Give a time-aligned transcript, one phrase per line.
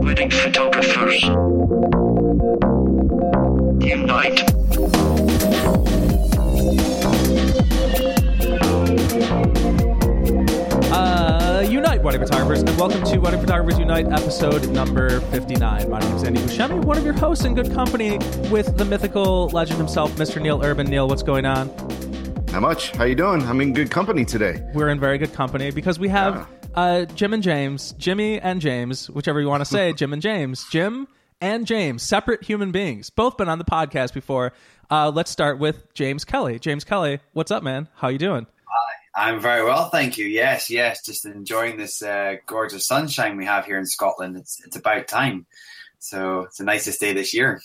[0.00, 1.22] Wedding photographers.
[3.82, 4.44] Unite.
[10.92, 15.90] Uh, Unite, Wedding Photographers, and welcome to Wedding Photographers Unite, episode number 59.
[15.90, 18.18] My name is Andy Buscemi, one of your hosts in good company
[18.52, 20.40] with the mythical legend himself, Mr.
[20.40, 20.86] Neil Urban.
[20.86, 21.68] Neil, what's going on?
[22.52, 22.90] Not much.
[22.92, 23.42] How you doing?
[23.42, 24.62] I'm in good company today.
[24.74, 29.10] We're in very good company because we have uh, Jim and James, Jimmy and James,
[29.10, 31.08] whichever you want to say, Jim and James, Jim
[31.40, 34.52] and James, separate human beings, both been on the podcast before.
[34.90, 36.58] Uh, let's start with James Kelly.
[36.58, 37.88] James Kelly, what's up, man?
[37.94, 38.46] How you doing?
[39.18, 40.26] I'm very well, thank you.
[40.26, 44.36] Yes, yes, just enjoying this uh, gorgeous sunshine we have here in Scotland.
[44.36, 45.44] It's it's about time.
[45.98, 47.60] So it's the nicest day this year.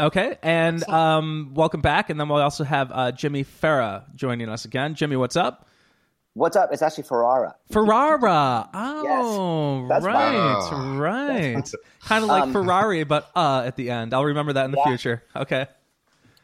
[0.00, 2.08] Okay, and um, welcome back.
[2.10, 4.94] And then we'll also have uh, Jimmy Farah joining us again.
[4.94, 5.68] Jimmy, what's up?
[6.34, 6.70] What's up?
[6.72, 7.54] It's actually Ferrara.
[7.70, 8.68] Ferrara.
[8.72, 10.96] Oh, that's right, fine.
[10.96, 11.72] right.
[12.02, 14.14] kind of like Um, Ferrari, but uh at the end.
[14.14, 14.84] I'll remember that in the Yeah.
[14.88, 15.22] future.
[15.36, 15.66] Okay.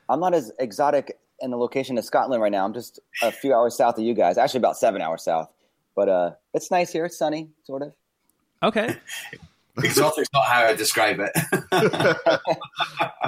[0.09, 2.65] I'm not as exotic in the location of Scotland right now.
[2.65, 4.39] I'm just a few hours south of you guys.
[4.39, 5.49] Actually, about seven hours south.
[5.95, 7.07] But uh, it's nice here.
[7.07, 7.93] It's sunny, sort of.
[8.63, 8.97] Okay.
[9.79, 11.33] Exotic's not how I describe it.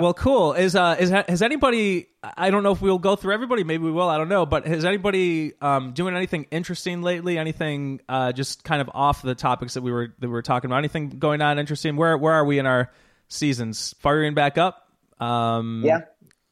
[0.00, 0.52] Well, cool.
[0.52, 2.06] Is uh is has anybody?
[2.22, 3.64] I don't know if we'll go through everybody.
[3.64, 4.08] Maybe we will.
[4.08, 4.46] I don't know.
[4.46, 7.36] But has anybody um doing anything interesting lately?
[7.36, 10.70] Anything uh just kind of off the topics that we were that we were talking
[10.70, 10.78] about?
[10.78, 11.96] Anything going on interesting?
[11.96, 12.92] Where where are we in our
[13.26, 13.94] seasons?
[13.98, 14.88] Firing back up.
[15.18, 16.02] Um, Yeah.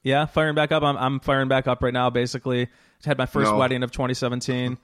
[0.03, 0.83] Yeah, firing back up.
[0.83, 2.11] I'm I'm firing back up right now.
[2.11, 2.69] Basically,
[3.05, 3.59] had my first No.
[3.59, 4.77] wedding of 2017.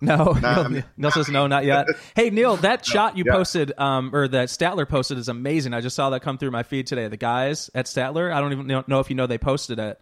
[0.00, 1.86] No, Nah, Neil, Neil says no, not yet.
[2.14, 3.32] Hey Neil, that shot you yeah.
[3.32, 5.74] posted, um, or that Statler posted, is amazing.
[5.74, 7.08] I just saw that come through my feed today.
[7.08, 10.00] The guys at Statler, I don't even know, if you know they posted it.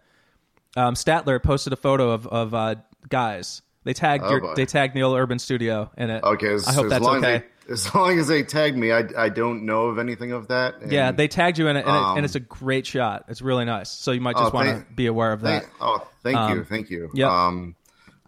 [0.76, 2.74] Um, Statler posted a photo of of uh,
[3.08, 3.62] guys.
[3.84, 6.24] They tagged Oh, your, they tagged Neil Urban Studio in it.
[6.24, 7.34] Okay, as, I hope as that's long okay.
[7.34, 10.48] As they, as long as they tag me, I, I don't know of anything of
[10.48, 10.80] that.
[10.82, 13.26] and- yeah, they tagged you in it, and, it, Um, and it's a great shot.
[13.28, 13.88] It's really nice.
[13.90, 15.62] So you might just Oh, want to be aware of that.
[15.62, 17.10] Thank, oh, thank Um, you, thank you.
[17.14, 17.28] yep.
[17.30, 17.76] Um,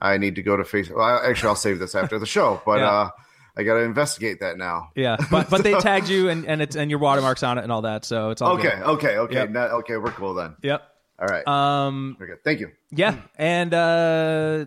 [0.01, 0.97] I need to go to Facebook.
[0.97, 2.89] Well, actually, I'll save this after the show, but Yeah.
[2.91, 3.11] uh,
[3.57, 4.91] I got to investigate that now.
[4.95, 7.73] Yeah, but but they tagged you and and it's and your watermarks on it and
[7.73, 8.83] all that, so it's all Okay, good.
[8.83, 9.51] okay, okay, Yep.
[9.51, 9.97] now- okay.
[9.97, 10.55] We're cool then.
[10.63, 10.83] Yep.
[11.21, 11.47] All right.
[11.49, 12.15] Um.
[12.19, 12.45] Very good.
[12.45, 12.71] Thank you.
[12.91, 13.17] Yeah.
[13.37, 14.67] And uh.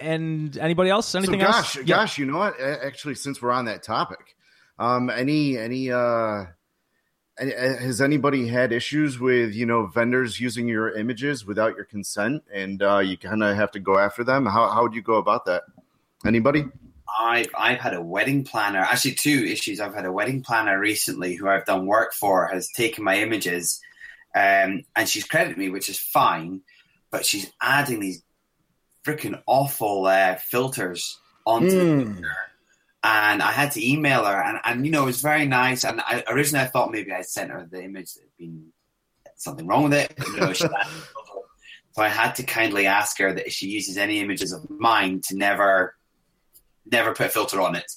[0.00, 1.06] And anybody else?
[1.08, 1.76] So, Anything gosh, else?
[1.76, 1.82] Yeah.
[1.96, 2.60] gosh, you know what?
[2.60, 4.34] Actually, since we're on that topic,
[4.78, 6.46] um, any any, uh,
[7.38, 12.82] has anybody had issues with you know vendors using your images without your consent, and
[12.82, 14.46] uh, you kind of have to go after them?
[14.46, 15.64] How how would you go about that?
[16.24, 16.66] Anybody?
[17.20, 19.80] I've I've had a wedding planner, actually two issues.
[19.80, 23.80] I've had a wedding planner recently who I've done work for has taken my images,
[24.34, 26.62] um, and she's credited me, which is fine,
[27.10, 28.22] but she's adding these
[29.04, 32.36] freaking awful uh, filters onto the picture.
[33.06, 35.84] And I had to email her, and, and you know it was very nice.
[35.84, 38.72] And I, originally I thought maybe I sent her the image that had been
[39.36, 41.40] something wrong with it, but no, she added a filter.
[41.92, 45.20] So I had to kindly ask her that if she uses any images of mine
[45.28, 45.94] to never
[46.90, 47.90] never put a filter on it.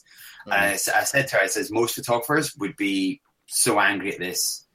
[0.45, 4.19] And I, I said to her, I says, most photographers would be so angry at
[4.19, 4.65] this.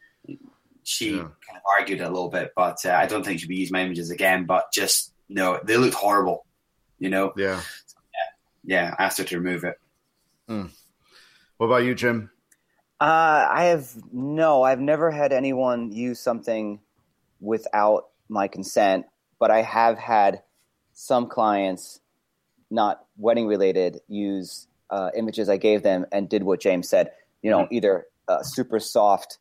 [0.82, 1.18] She Yeah.
[1.46, 3.82] kind of argued a little bit, but uh, I don't think she'd be using my
[3.82, 4.44] images again.
[4.44, 6.44] But just, no, they looked horrible.
[6.98, 7.32] You know?
[7.36, 7.60] Yeah.
[8.64, 9.76] Yeah, I asked her to remove it.
[10.46, 12.30] What about you, Jim?
[13.00, 14.62] Uh, I have no.
[14.62, 16.80] I've never had anyone use something
[17.40, 19.06] without my consent,
[19.38, 20.42] but I have had
[20.92, 22.00] some clients,
[22.70, 27.12] not wedding related, use uh, images I gave them and did what James said.
[27.42, 29.38] You know, either a super soft,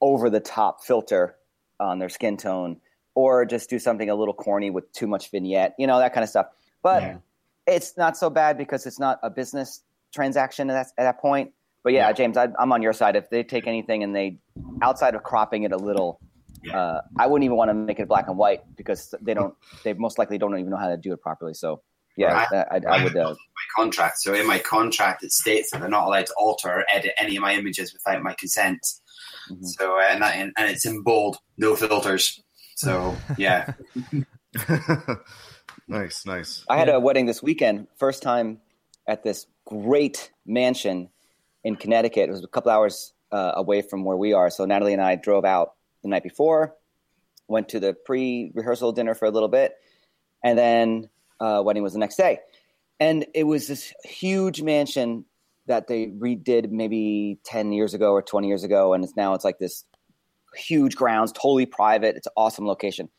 [0.00, 1.34] over the top filter
[1.80, 2.80] on their skin tone,
[3.14, 5.74] or just do something a little corny with too much vignette.
[5.78, 6.46] You know, that kind of stuff.
[6.82, 7.18] But Yeah.
[7.66, 9.82] it's not so bad because it's not a business
[10.12, 11.52] transaction at that, at that point.
[11.84, 12.12] But yeah, Yeah.
[12.12, 13.16] James, I, I'm on your side.
[13.16, 14.38] If they take anything and they,
[14.82, 16.20] outside of cropping it a little,
[16.72, 19.54] uh, I wouldn't even want to make it black and white because they don't.
[19.84, 21.54] They most likely don't even know how to do it properly.
[21.54, 21.82] So
[22.16, 22.48] yeah, Right.
[22.50, 23.16] that- I, I would.
[23.16, 24.18] Uh, My contract.
[24.18, 27.36] So in my contract, it states that they're not allowed to alter or edit any
[27.36, 28.80] of my images without my consent.
[29.50, 29.64] Mhm.
[29.64, 32.42] So uh, and, that, and it's in bold, no filters.
[32.76, 33.72] So yeah,
[35.88, 36.64] nice, nice.
[36.68, 37.86] I had a wedding this weekend.
[37.96, 38.60] First time
[39.06, 41.10] at this great mansion
[41.62, 42.28] in Connecticut.
[42.28, 44.48] It was a couple hours uh, away from where we are.
[44.48, 46.74] So Natalie and I drove out the night before,
[47.48, 49.74] went to the pre-rehearsal dinner for a little bit,
[50.42, 52.38] and then uh, wedding was the next day.
[52.98, 55.26] And it was this huge mansion
[55.66, 58.94] that they redid maybe 10 years ago or 20 years ago.
[58.94, 59.84] And it's now it's like this
[60.56, 62.16] huge grounds, totally private.
[62.16, 63.10] It's an awesome location.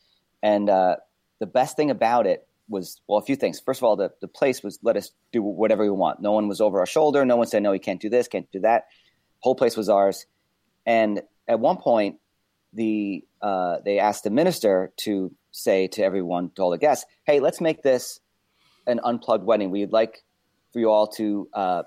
[0.41, 0.95] And uh,
[1.39, 3.59] the best thing about it was well a few things.
[3.59, 6.21] First of all, the the place was let us do whatever we want.
[6.21, 7.25] No one was over our shoulder.
[7.25, 8.85] No one said no, you can't do this, can't do that.
[9.39, 10.25] Whole place was ours.
[10.85, 12.17] And at one point,
[12.73, 17.39] the uh, they asked the minister to say to everyone, to all the guests, "Hey,
[17.39, 18.19] let's make this
[18.85, 19.71] an unplugged wedding.
[19.71, 20.23] We'd like
[20.71, 21.83] for you all to, uh,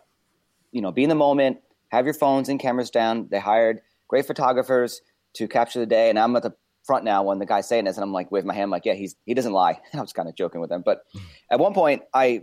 [0.72, 1.58] you know, be in the moment,
[1.88, 5.00] have your phones and cameras down." They hired great photographers
[5.34, 7.96] to capture the day, and I'm at the front now when the guy's saying this,
[7.96, 9.80] and I'm like, wave my hand, like, yeah, he's he doesn't lie.
[9.94, 11.02] I was kind of joking with him, but
[11.50, 12.42] at one point, I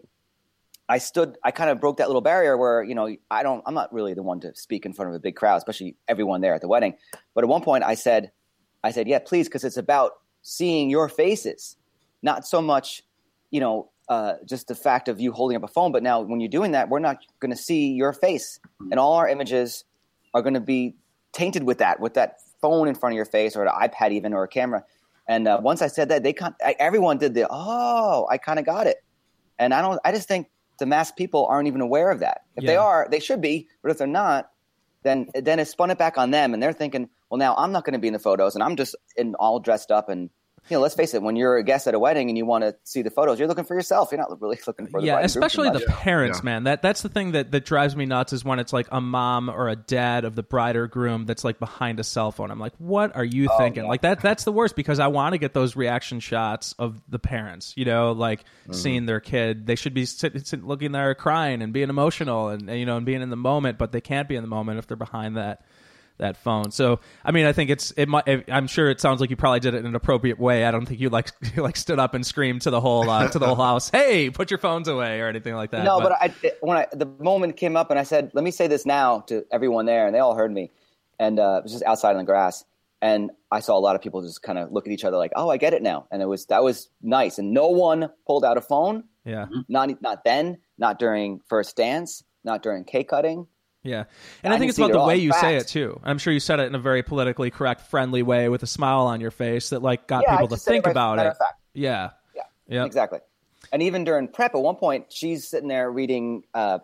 [0.88, 3.75] I stood, I kind of broke that little barrier where you know I don't, I'm
[3.75, 6.56] not really the one to speak in front of a big crowd, especially everyone there
[6.56, 6.95] at the wedding.
[7.36, 8.31] But at one point, I said,
[8.83, 11.75] I said, yeah, please, because it's about seeing your faces,
[12.21, 13.03] not so much,
[13.51, 13.92] you know.
[14.09, 16.71] Uh, just the fact of you holding up a phone, but now when you're doing
[16.71, 18.59] that, we're not going to see your face,
[18.89, 19.83] and all our images
[20.33, 20.95] are going to be
[21.31, 24.33] tainted with that, with that phone in front of your face or an iPad even
[24.33, 24.83] or a camera.
[25.27, 28.59] And uh, once I said that, they con- I, everyone did the oh, I kind
[28.59, 28.97] of got it.
[29.57, 30.00] And I don't.
[30.03, 32.41] I just think the mass people aren't even aware of that.
[32.56, 33.67] If they are, they should be.
[33.81, 34.50] But if they're not,
[35.03, 37.83] then then it spun it back on them, and they're thinking, well, now I'm not
[37.83, 40.29] going to be in the photos, and I'm just in all dressed up and.
[40.69, 41.21] You know, let's face it.
[41.21, 43.47] When you're a guest at a wedding and you want to see the photos, you're
[43.47, 44.09] looking for yourself.
[44.11, 46.45] You're not really looking for the yeah, bride and groom too especially the parents, Yeah.
[46.45, 46.63] man.
[46.63, 49.50] That that's the thing that that drives me nuts is when it's like a mom
[49.50, 52.51] or a dad of the bride or groom that's like behind a cell phone.
[52.51, 53.83] I'm like, what are you thinking?
[53.83, 53.89] Oh, yeah.
[53.89, 57.19] Like that that's the worst because I want to get those reaction shots of the
[57.19, 57.73] parents.
[57.77, 58.73] You know, like Mm-hmm.
[58.73, 59.65] seeing their kid.
[59.65, 62.97] They should be sitting sit, looking there crying and being emotional and, and you know
[62.97, 65.38] and being in the moment, but they can't be in the moment if they're behind
[65.38, 65.61] that
[66.19, 66.71] that phone.
[66.71, 68.50] So, I mean, I think it's it might.
[68.50, 70.66] I'm sure it sounds like you probably did it in an appropriate way.
[70.66, 73.27] I don't think you like you like stood up and screamed to the whole uh,
[73.30, 75.83] to the whole house, "Hey, put your phones away" or anything like that.
[75.83, 78.68] No, but, I when I the moment came up and I said, "Let me say
[78.68, 80.71] this now" to everyone there, and they all heard me,
[81.19, 82.63] and uh, it was just outside in the grass,
[83.01, 85.31] and I saw a lot of people just kind of look at each other like,
[85.36, 88.45] "Oh, I get it now," and it was that was nice, and no one pulled
[88.45, 93.48] out a phone, yeah, not not then, not during first dance, not during cake cutting.
[93.84, 94.06] Yeah,
[94.44, 96.00] and I, I think it's about the way In you say it too.
[96.04, 99.08] I'm sure you said it in a very politically correct, friendly way with a smile
[99.08, 101.38] on your face that like got Yeah, people to said it think about it.
[101.38, 101.60] fact.
[101.74, 103.20] Yeah, Yeah, yeah, exactly.
[103.72, 106.80] And even during prep, at one point, she's sitting there reading uh,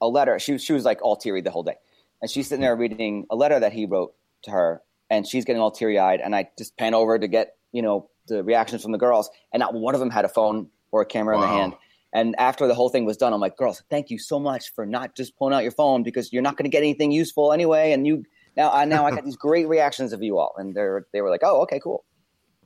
[0.00, 0.38] a letter.
[0.38, 1.76] She was she was like all teary the whole day,
[2.20, 5.60] and she's sitting there reading a letter that he wrote to her, and she's getting
[5.62, 6.20] all teary eyed.
[6.20, 9.60] And I just pan over to get you know the reactions from the girls, and
[9.60, 11.46] not one of them had a phone or a camera in Wow.
[11.46, 11.74] their hand.
[12.12, 14.84] And after the whole thing was done, I'm like, girls, thank you so much for
[14.84, 17.92] not just pulling out your phone because you're not going to get anything useful anyway.
[17.92, 18.24] And you
[18.56, 21.30] now, I now I got these great reactions of you all, and they're they were
[21.30, 22.04] like, oh, okay, cool.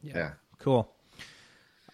[0.03, 0.33] Yeah.
[0.59, 0.91] Cool.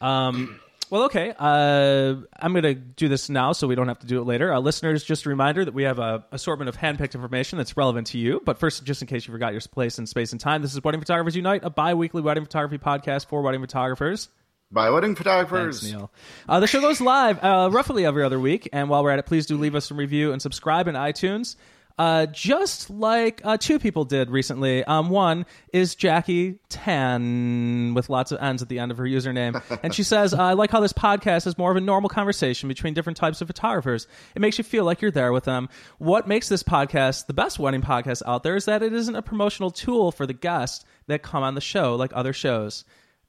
[0.01, 0.61] Um,
[0.91, 1.33] well, okay.
[1.39, 4.53] Uh, I'm going to do this now so we don't have to do it later.
[4.53, 8.09] Uh, listeners, just a reminder that we have a assortment of handpicked information that's relevant
[8.09, 8.43] to you.
[8.45, 10.85] But first, just in case you forgot your place in space and time, this is
[10.85, 14.29] Wedding Photographers Unite, a bi weekly wedding photography podcast for wedding photographers.
[14.73, 15.81] By wedding photographers.
[15.81, 16.11] Thanks, Neil.
[16.49, 19.27] Uh, the show goes live uh, roughly every other week, and while we're at it,
[19.27, 21.57] please do leave us a review and subscribe in iTunes.
[21.99, 24.83] Uh, just like uh, two people did recently.
[24.85, 29.63] Um, one is Jackie Tan with lots of N's at the end of her username,
[29.83, 32.95] and she says, "I like how this podcast is more of a normal conversation between
[32.95, 34.07] different types of photographers.
[34.35, 35.69] It makes you feel like you're there with them.
[35.99, 39.23] What makes this podcast the best wedding podcast out there is that it isn't a
[39.23, 42.85] promotional tool for the guests that come on the show like other shows."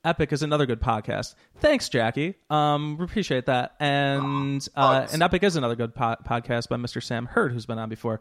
[0.06, 1.36] Epic is another good podcast.
[1.60, 2.36] Thanks, Jackie.
[2.50, 3.76] Um, we appreciate that.
[3.80, 7.02] And uh, and Epic is another good po- podcast by Mr.
[7.02, 8.20] Sam Hurd, who's been on before.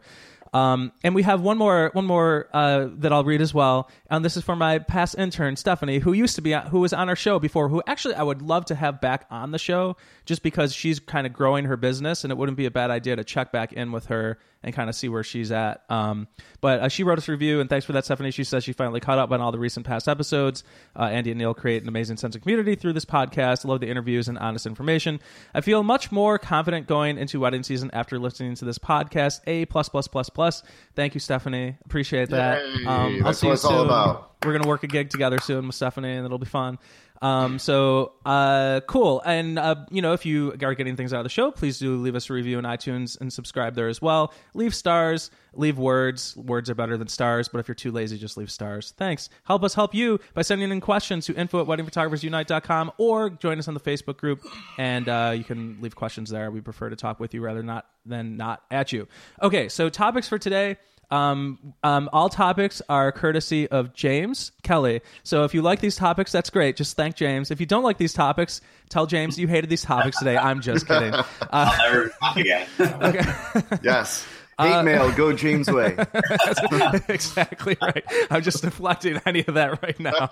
[0.53, 3.89] Um, and we have one more one more uh, that I'll read as well.
[4.09, 6.93] And this is for my past intern Stephanie, who used to be on, who was
[6.93, 7.67] on our show before.
[7.67, 11.27] Who actually I would love to have back on the show, just because she's kind
[11.27, 13.91] of growing her business, and it wouldn't be a bad idea to check back in
[13.91, 15.83] with her and kind of see where she's at.
[15.89, 16.27] Um,
[16.61, 18.31] but uh, she wrote us a review, and thanks for that, Stephanie.
[18.31, 20.63] She says she finally caught up on all the recent past episodes.
[20.97, 23.65] Uh, Andy and Neil create an amazing sense of community through this podcast.
[23.65, 25.19] I love the interviews and honest information.
[25.53, 29.41] I feel much more confident going into wedding season after listening to this podcast.
[29.47, 30.63] A plus plus plus plus.
[30.95, 31.75] Thank you, Stephanie.
[31.85, 32.65] Appreciate that.
[32.65, 32.85] Yay.
[32.85, 33.85] Um, I'll That's see what you it's all soon.
[33.85, 34.31] about.
[34.45, 36.77] We're gonna work a gig together soon with Stephanie, and it'll be fun.
[37.21, 39.21] Um, so uh, cool.
[39.25, 41.95] And uh, you know, if you are getting things out of the show, please do
[41.95, 44.33] leave us a review in iTunes and subscribe there as well.
[44.53, 46.35] Leave stars, leave words.
[46.35, 48.93] Words are better than stars, but if you're too lazy, just leave stars.
[48.97, 49.29] Thanks.
[49.43, 53.67] Help us help you by sending in questions to info at weddingphotographersunite.com or join us
[53.67, 54.45] on the Facebook group,
[54.77, 56.51] and uh, you can leave questions there.
[56.51, 59.07] We prefer to talk with you rather not than not at you.
[59.41, 60.77] Okay, so topics for today.
[61.13, 65.01] Um, um, all topics are courtesy of James Kelly.
[65.21, 66.75] So if you like these topics, that's great.
[66.75, 67.51] Just thank James.
[67.51, 70.37] If you don't like these topics, tell James you hated these topics today.
[70.37, 71.13] I'm just kidding.
[71.51, 72.67] Uh, Never talk again.
[73.83, 74.25] Yes.
[74.57, 75.95] Uh, Hate mail, go James way.
[77.09, 78.03] exactly right.
[78.31, 80.31] I'm just deflecting any of that right now.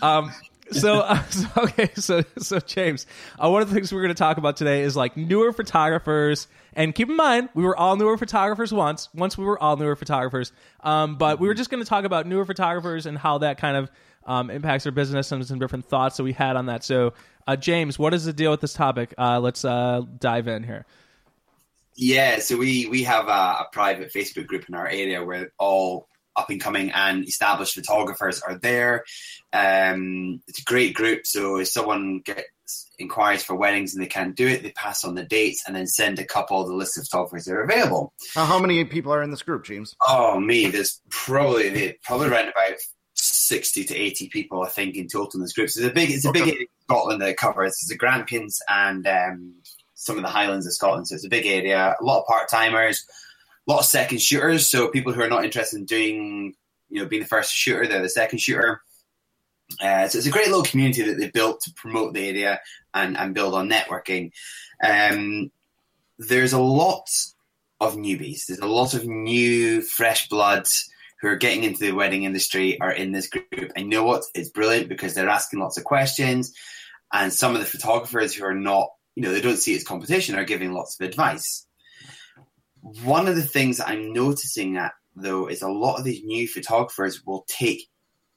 [0.00, 0.32] Um,
[0.70, 3.06] so, uh, so okay, so so James,
[3.42, 6.48] uh, one of the things we're going to talk about today is like newer photographers.
[6.74, 9.08] And keep in mind, we were all newer photographers once.
[9.14, 12.26] Once we were all newer photographers, um, but we were just going to talk about
[12.26, 13.90] newer photographers and how that kind of
[14.26, 16.82] um, impacts our business and some different thoughts that we had on that.
[16.82, 17.14] So,
[17.46, 19.14] uh, James, what is the deal with this topic?
[19.18, 20.86] Uh, let's uh, dive in here.
[21.96, 26.08] Yeah, so we we have a, a private Facebook group in our area where all
[26.36, 29.04] up and coming and established photographers are there.
[29.52, 31.26] Um, it's a great group.
[31.26, 32.42] So if someone gets
[32.98, 35.86] inquiries for weddings and they can't do it, they pass on the dates and then
[35.86, 38.12] send a couple of the list of photographers that are available.
[38.34, 39.94] How, how many people are in this group, James?
[40.06, 42.78] Oh me, there's probably probably around about
[43.14, 45.70] sixty to eighty people, I think, in total in this group.
[45.70, 46.50] So it's a big, it's a big Okay.
[46.50, 47.72] area in Scotland that it covers.
[47.72, 49.54] It's the Grampians and um,
[49.94, 51.06] some of the Highlands of Scotland.
[51.06, 51.94] So it's a big area.
[52.00, 53.06] A lot of part timers,
[53.66, 54.68] a lot of second shooters.
[54.68, 56.54] So people who are not interested in doing,
[56.88, 58.82] you know, being the first shooter, they're the second shooter.
[59.80, 62.60] Uh, so it's a great little community that they've built to promote the area
[62.92, 64.30] and, and build on networking.
[64.82, 65.50] Um,
[66.18, 67.08] there's a lot
[67.80, 68.46] of newbies.
[68.46, 70.66] There's a lot of new, fresh blood
[71.20, 73.72] who are getting into the wedding industry are in this group.
[73.74, 74.24] And you know what?
[74.34, 76.52] It's brilliant because they're asking lots of questions.
[77.12, 79.84] And some of the photographers who are not, you know, they don't see it as
[79.84, 81.66] competition are giving lots of advice.
[83.02, 86.46] One of the things that I'm noticing at though is a lot of these new
[86.46, 87.88] photographers will take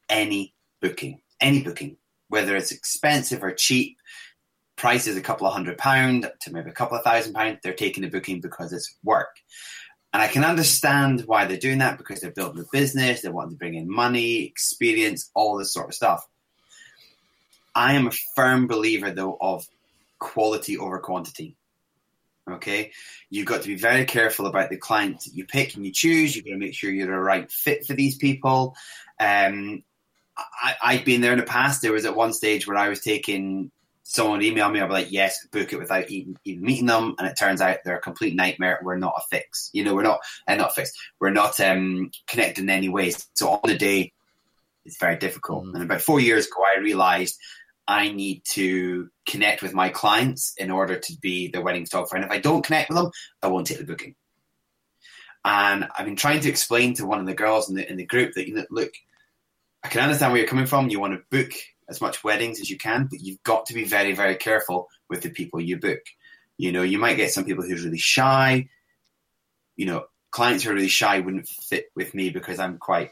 [0.07, 1.97] any booking, any booking,
[2.29, 3.97] whether it's expensive or cheap.
[4.77, 7.59] Price is a couple of hundred pound to maybe a couple of thousand pound.
[7.61, 9.35] They're taking the booking because it's work.
[10.13, 13.49] And I can understand why they're doing that because they're building a business, they want
[13.49, 16.25] to bring in money, experience, all this sort of stuff.
[17.75, 19.67] I am a firm believer, though, of
[20.19, 21.56] quality over quantity.
[22.49, 22.91] Okay,
[23.29, 26.35] you've got to be very careful about the clients that you pick and you choose.
[26.35, 28.75] You've got to make sure you're the right fit for these people.
[29.19, 29.83] Um,
[30.37, 31.81] I, I've been there in the past.
[31.81, 33.71] There was at one stage where I was taking
[34.03, 37.15] someone email me, I'd be like, yes, book it without even, even meeting them.
[37.19, 38.79] And it turns out they're a complete nightmare.
[38.81, 39.69] We're not a fix.
[39.73, 40.97] You know, we're not, and not fixed.
[41.19, 43.27] We're not um, connected in any ways.
[43.33, 44.13] So on the day,
[44.85, 45.65] it's very difficult.
[45.65, 45.73] Mhm.
[45.75, 47.37] And about four years ago, I realized
[47.87, 52.17] I need to connect with my clients in order to be the wedding photographer.
[52.17, 54.15] And if I don't connect with them, I won't take the booking.
[55.45, 58.05] And I've been trying to explain to one of the girls in the in the
[58.05, 58.91] group that you know, look,
[59.83, 60.89] I can understand where you're coming from.
[60.89, 61.53] You want to book
[61.89, 65.21] as much weddings as you can, but you've got to be very, very careful with
[65.21, 66.01] the people you book.
[66.57, 68.67] You know, you might get some people who's really shy.
[69.77, 73.11] You know, clients who are really shy wouldn't fit with me because I'm quite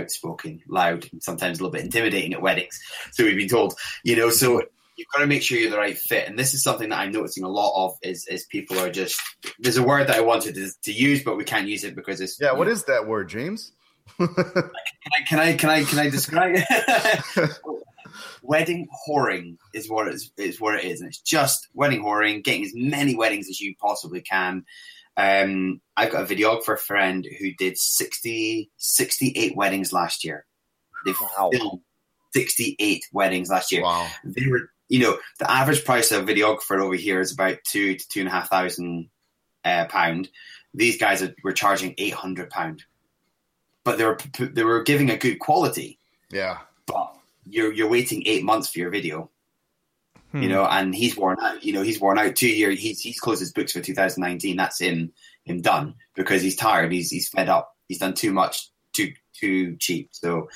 [0.00, 2.80] outspoken, loud, and sometimes a little bit intimidating at weddings.
[3.12, 4.62] So we've been told, you know, so
[4.96, 6.28] you've got to make sure you're the right fit.
[6.28, 9.20] And this is something that I'm noticing a lot of is, is people are just,
[9.58, 12.20] there's a word that I wanted to, to use, but we can't use it because
[12.20, 13.72] it's, Yeah, what is that word, James?
[14.18, 16.56] can I can I can I can I describe
[18.42, 22.64] wedding whoring is what it's is what it is, and it's just wedding whoring, getting
[22.64, 24.64] as many weddings as you possibly can.
[25.16, 30.44] Um, I've got a videographer friend who did 60, 68 weddings last year.
[31.06, 31.50] They Wow.
[31.52, 31.80] filmed
[32.32, 33.82] 68 weddings last year.
[33.82, 34.08] wow.
[34.24, 37.94] They were, you know, the average price of a videographer over here is about two
[37.96, 39.08] to two and a half thousand
[39.64, 40.28] uh, pound.
[40.72, 42.84] These guys are, were charging eight hundred pound,
[43.84, 45.98] but they were they were giving a good quality.
[46.30, 46.58] Yeah.
[46.86, 49.30] But you're you're waiting eight months for your video,
[50.34, 50.42] Hmm.
[50.42, 51.62] you know, and he's worn out.
[51.62, 52.80] You know, he's worn out two years.
[52.80, 54.56] He's he's closed his books for 2019.
[54.56, 55.12] That's him
[55.44, 56.90] him done because he's tired.
[56.90, 57.76] He's he's fed up.
[57.86, 60.08] He's done too much, too too cheap.
[60.10, 60.48] So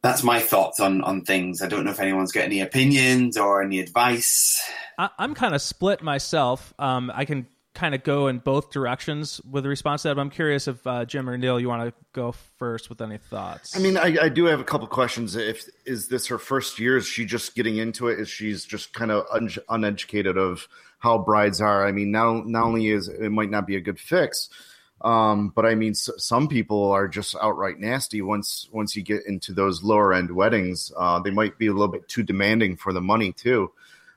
[0.00, 1.60] that's my thoughts on on things.
[1.60, 4.58] I don't know if anyone's got any opinions or any advice.
[4.96, 6.72] I, I'm kind of split myself.
[6.78, 10.16] Um, I can kind of go in both directions with the response to that.
[10.16, 13.18] But I'm curious if uh, Jim or Neil, you want to go first with any
[13.18, 13.76] thoughts.
[13.76, 15.36] I mean, I, I do have a couple questions.
[15.36, 16.96] If is this her first year?
[16.96, 18.20] Is she just getting into it?
[18.20, 21.86] Is she's just kind of un- uneducated of how brides are?
[21.86, 24.48] I mean, now not only is it might not be a good fix,
[25.00, 28.22] um, but I mean, some people are just outright nasty.
[28.22, 31.88] Once once you get into those lower end weddings, uh, they might be a little
[31.88, 33.72] bit too demanding for the money too.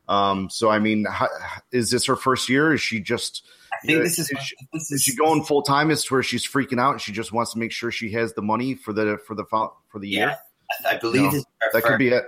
[0.08, 1.28] Um, so I mean, how,
[1.72, 2.74] is this her first year?
[2.74, 5.92] Is she just I think this is is she, this is she going full time?
[5.92, 8.76] Is where she's freaking out she just wants to make sure she has the money
[8.76, 10.38] for the for the for the year?
[10.82, 12.26] Yeah, I believe is her That could be it.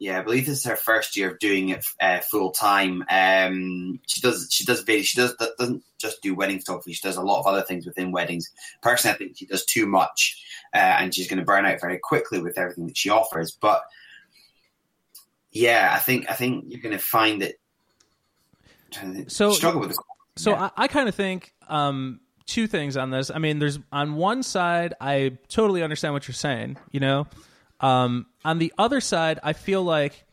[0.00, 3.04] Yeah, I believe this is her first year of doing it uh, full time.
[3.10, 6.92] Um, she does she does she does doesn't just do wedding photography.
[6.92, 8.48] She does a lot of other things within weddings.
[8.80, 10.40] Personally, I think she does too much,
[10.72, 13.50] uh, and she's going to burn out very quickly with everything that she offers.
[13.50, 13.82] But
[15.50, 17.54] yeah, I think I think you're going to find that.
[18.90, 20.02] trying to think- So- struggle with the
[20.36, 20.70] So Yeah.
[20.76, 23.30] I, I kind of think um, two things on this.
[23.30, 26.78] I mean, there's on one side, I totally understand what you're saying.
[26.92, 27.26] You know,
[27.80, 30.24] Um, on the other side, I feel like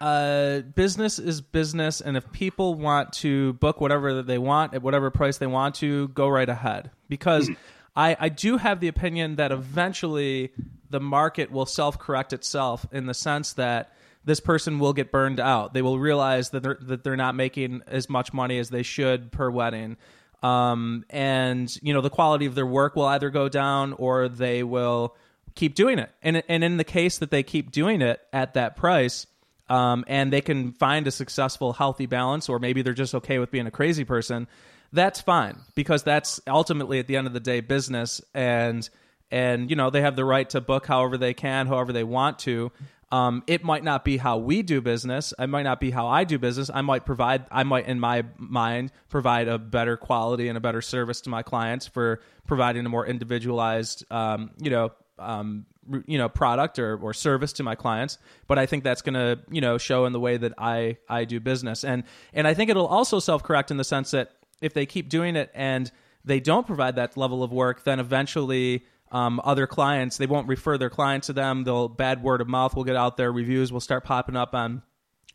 [0.00, 4.82] uh, business is business, and if people want to book whatever that they want at
[4.82, 6.90] whatever price they want to, go right ahead.
[7.08, 7.48] Because
[7.94, 10.50] I, I do have the opinion that eventually
[10.90, 13.92] the market will self correct itself in the sense that
[14.24, 15.74] this person will get burned out.
[15.74, 19.32] They will realize that they're that they're not making as much money as they should
[19.32, 19.96] per wedding.
[20.42, 24.62] Um, and you know the quality of their work will either go down or they
[24.62, 25.16] will
[25.54, 26.10] keep doing it.
[26.22, 29.26] And and in the case that they keep doing it at that price,
[29.68, 33.50] um, and they can find a successful, healthy balance, or maybe they're just okay with
[33.50, 34.48] being a crazy person,
[34.92, 38.88] that's fine because that's ultimately at the end of the day business, and
[39.30, 42.38] and you know they have the right to book however they can, however they want
[42.40, 42.70] to.
[43.12, 45.34] Um, it might not be how we do business.
[45.38, 46.70] It might not be how I do business.
[46.72, 50.80] I might provide, I might, in my mind, provide a better quality and a better
[50.80, 55.66] service to my clients for providing a more individualized, um, you know, um,
[56.06, 58.16] you know, product or, or service to my clients.
[58.46, 61.26] But I think that's going to, you know, show in the way that I I
[61.26, 64.72] do business, and and I think it'll also self correct in the sense that if
[64.72, 65.90] they keep doing it and
[66.24, 70.76] they don't provide that level of work, then eventually um, other clients they won't refer
[70.78, 71.62] their clients to them.
[71.64, 73.30] They'll bad word of mouth will get out there.
[73.30, 74.82] Reviews will start popping up on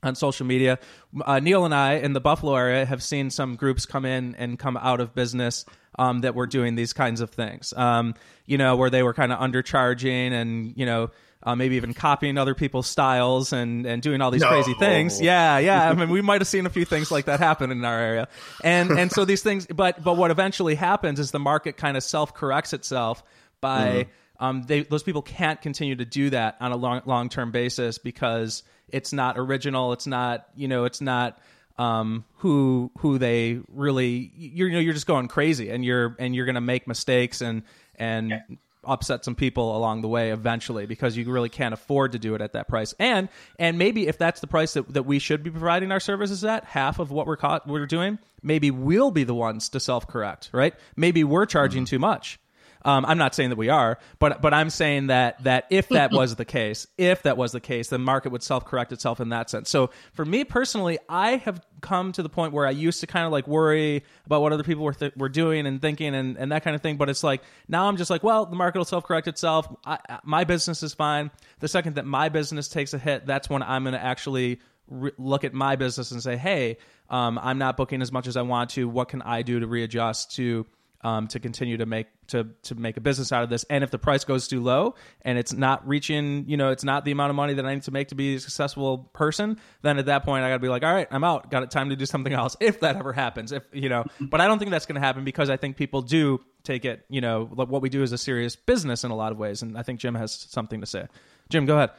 [0.04, 0.78] on social media.
[1.26, 4.60] Uh, Neil and I in the Buffalo area have seen some groups come in and
[4.60, 5.66] come out of business
[5.98, 7.74] um, that were doing these kinds of things.
[7.76, 8.14] Um,
[8.46, 11.12] you know, where they were kind of undercharging and you know.
[11.44, 14.50] Uh, maybe even copying other people's styles and, and doing all these No.
[14.50, 15.22] crazy things.
[15.22, 15.88] Yeah, yeah.
[15.88, 18.28] I mean, we might have seen a few things like that happen in our area,
[18.64, 19.68] and and so these things.
[19.68, 23.24] But but what eventually happens is the market kind of self corrects itself
[23.62, 24.08] by
[24.40, 27.98] um, they those people can't continue to do that on a long long term basis
[27.98, 29.94] because it's not original.
[29.94, 31.40] It's not you know it's not
[31.78, 36.36] um, who who they really you're you know you're just going crazy and you're and
[36.36, 37.64] you're gonna make mistakes and
[37.96, 38.42] and
[38.84, 42.42] upset some people along the way eventually because you really can't afford to do it
[42.42, 42.94] at that price.
[43.00, 43.28] And
[43.60, 46.64] and maybe if that's the price that, that we should be providing our services at
[46.64, 50.50] half of what we're caught we're doing maybe we'll be the ones to self correct
[50.54, 50.74] right?
[50.96, 52.40] Maybe we're charging too much
[52.88, 56.12] um, I'm not saying that we are, but but I'm saying that that if that
[56.14, 59.30] was the case, if that was the case, the market would self correct itself in
[59.30, 59.70] that sense.
[59.70, 63.26] So for me personally, I have come to the point where I used to kind
[63.26, 66.52] of like worry about what other people were th- were doing and thinking and, and
[66.54, 66.96] that kind of thing.
[66.98, 69.68] But it's like now I'm just like, well, the market will self correct itself.
[69.86, 71.30] I, I- my business is fine.
[71.60, 75.12] The second that my business takes a hit, that's when I'm going to actually re-
[75.18, 76.78] look at my business and say, hey,
[77.10, 78.88] um, I'm not booking as much as I want to.
[78.88, 80.66] What can I do to readjust to
[81.02, 83.64] um, to continue to make to to make a business out of this.
[83.70, 87.06] And if the price goes too low and it's not reaching, you know, it's not
[87.06, 89.98] the amount of money that I need to make to be a successful person, then
[89.98, 91.52] at that point I got to be like, all right, I'm out.
[91.52, 92.56] Got it time to do something else.
[92.68, 95.24] If that ever happens, if you know, but I don't think that's going to happen
[95.24, 97.06] because I think people do take it.
[97.08, 99.78] You know, what we do is a serious business in a lot of ways, and
[99.78, 101.08] I think Jim has something to say.
[101.50, 101.92] Jim, go ahead.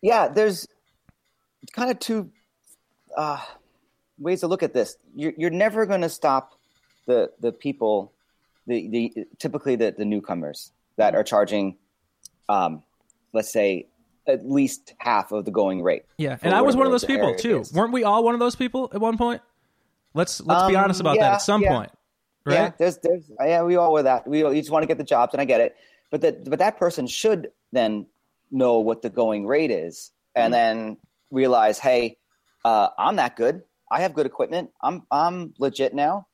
[0.00, 0.68] yeah, there's
[1.72, 2.30] kind of two
[3.16, 3.40] uh,
[4.18, 4.96] ways to look at this.
[5.14, 6.52] You're, you're never going to stop
[7.06, 8.12] the the people,
[8.66, 11.76] the the typically the, the newcomers that are charging,
[12.48, 12.82] um,
[13.32, 13.86] let's say
[14.26, 16.04] at least half of the going rate.
[16.18, 17.60] Yeah, and I was one of those people too.
[17.60, 17.72] is.
[17.72, 19.42] Weren't we all one of those people at one point?
[20.14, 21.68] Let's let's be Um, honest about that at some yeah.
[21.68, 21.90] point,
[22.44, 22.54] right?
[22.54, 24.26] Yeah, there's, there's, yeah, we all were that.
[24.26, 25.76] We all, you just want to get the jobs, and I get it.
[26.10, 28.06] But that, but that person should then
[28.50, 30.96] know what the going rate is, and then
[31.30, 32.16] realize, hey,
[32.64, 33.62] uh, I'm that good.
[33.90, 34.70] I have good equipment.
[34.80, 36.26] I'm, I'm legit now.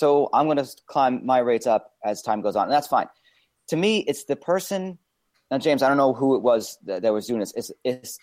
[0.00, 3.06] So I'm going to climb my rates up as time goes on, and that's fine.
[3.68, 4.96] To me, it's the person.
[5.50, 7.52] Now, James, I don't know who it was that, that was doing this.
[7.54, 8.18] It's, it's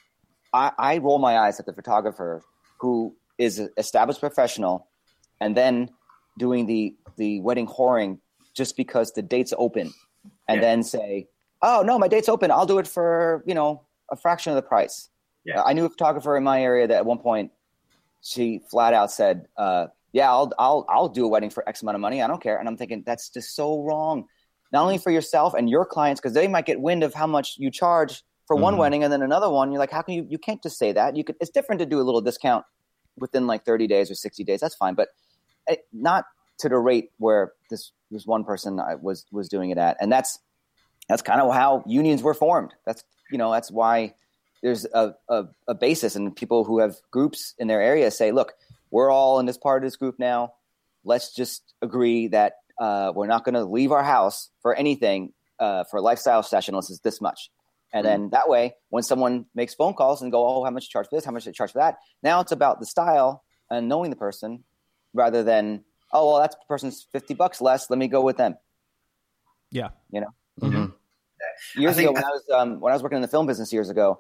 [0.52, 2.42] I, I roll my eyes at the photographer
[2.80, 4.88] who is an established professional
[5.40, 5.92] and then
[6.40, 8.18] doing the the wedding whoring
[8.56, 9.94] just because the date's open
[10.48, 10.62] and Yeah.
[10.62, 11.28] then say
[11.62, 14.68] oh no my date's open i'll do it for you know a fraction of the
[14.74, 15.10] price
[15.46, 15.62] Yeah.
[15.64, 17.52] i knew a photographer in my area that at one point
[18.22, 21.96] she flat out said uh, yeah I'll, I'll i'll do a wedding for x amount
[21.96, 22.22] of money.
[22.22, 22.58] I don't care.
[22.58, 24.26] And i'm thinking that's just so wrong.
[24.72, 27.56] Not only for yourself and your clients because they might get wind of how much
[27.58, 28.78] you charge for one Mhm.
[28.80, 29.72] wedding and then another one.
[29.72, 31.16] You're like how can you you can't just say that.
[31.16, 32.66] You could it's different to do a little discount
[33.18, 34.60] within like 30 days or 60 days.
[34.60, 34.94] That's fine.
[34.94, 35.10] But
[35.68, 36.26] eh, not
[36.60, 39.98] to the rate where this this one person I was was doing it at.
[40.00, 40.40] And that's
[41.10, 42.74] that's kind of how unions were formed.
[42.86, 44.14] That's you know that's why
[44.64, 46.16] there's a, a, a basis.
[46.16, 48.54] And people who have groups in their area say look
[48.92, 50.54] we're all in this part of this group now.
[51.04, 55.84] Let's just agree that uh, we're not going to leave our house for anything uh,
[55.86, 57.50] for a lifestyle session unless it's this much.
[57.94, 60.90] And then that way when someone makes phone calls and go oh how much you
[60.90, 61.26] charge for this?
[61.26, 61.98] How much you charge for that?
[62.22, 64.64] Now it's about the style and knowing the person
[65.14, 67.90] rather than oh well that person's 50 bucks less.
[67.90, 68.56] Let me go with them.
[69.72, 69.90] Yeah.
[70.12, 70.34] you know?
[70.62, 70.94] Mhm.
[71.76, 73.72] years think- ago when I was um, when I was working in the film business
[73.72, 74.20] years ago,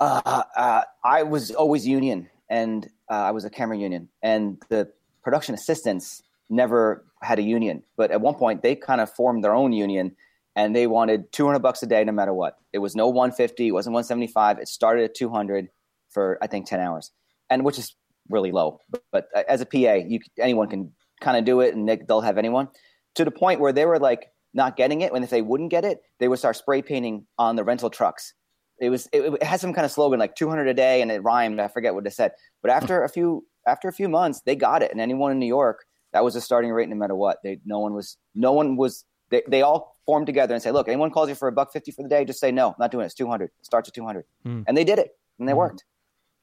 [0.00, 4.90] uh, uh, I was always union, and uh, I was a camera union, and the
[5.22, 7.82] production assistants never had a union.
[7.96, 10.16] But at one point, they kind of formed their own union,
[10.56, 12.58] and they wanted 200 bucks a day, no matter what.
[12.72, 14.58] It was no 150, it wasn't 175.
[14.58, 15.68] It started at 200
[16.10, 17.10] for I think 10 hours,
[17.50, 17.94] and which is
[18.28, 18.80] really low.
[18.90, 22.20] But, but as a PA, you anyone can kind of do it, and they, they'll
[22.20, 22.68] have anyone
[23.16, 25.12] to the point where they were like not getting it.
[25.12, 28.34] And if they wouldn't get it, they would start spray painting on the rental trucks.
[28.80, 31.22] It was it, it had some kind of slogan like 200 a day, and it
[31.22, 31.60] rhymed.
[31.60, 32.32] I forget what it said.
[32.62, 35.46] But after a few after a few months, they got it, and anyone in New
[35.46, 37.38] York that was a starting rate no matter what.
[37.44, 40.86] They no one was no one was they, they all formed together and say, look,
[40.88, 42.90] anyone calls you for a buck fifty for the day, just say no, I'm not
[42.90, 43.06] doing it.
[43.06, 43.44] It's 200.
[43.44, 44.62] It starts at 200, Hmm.
[44.66, 45.58] and they did it, and they Hmm.
[45.58, 45.84] worked.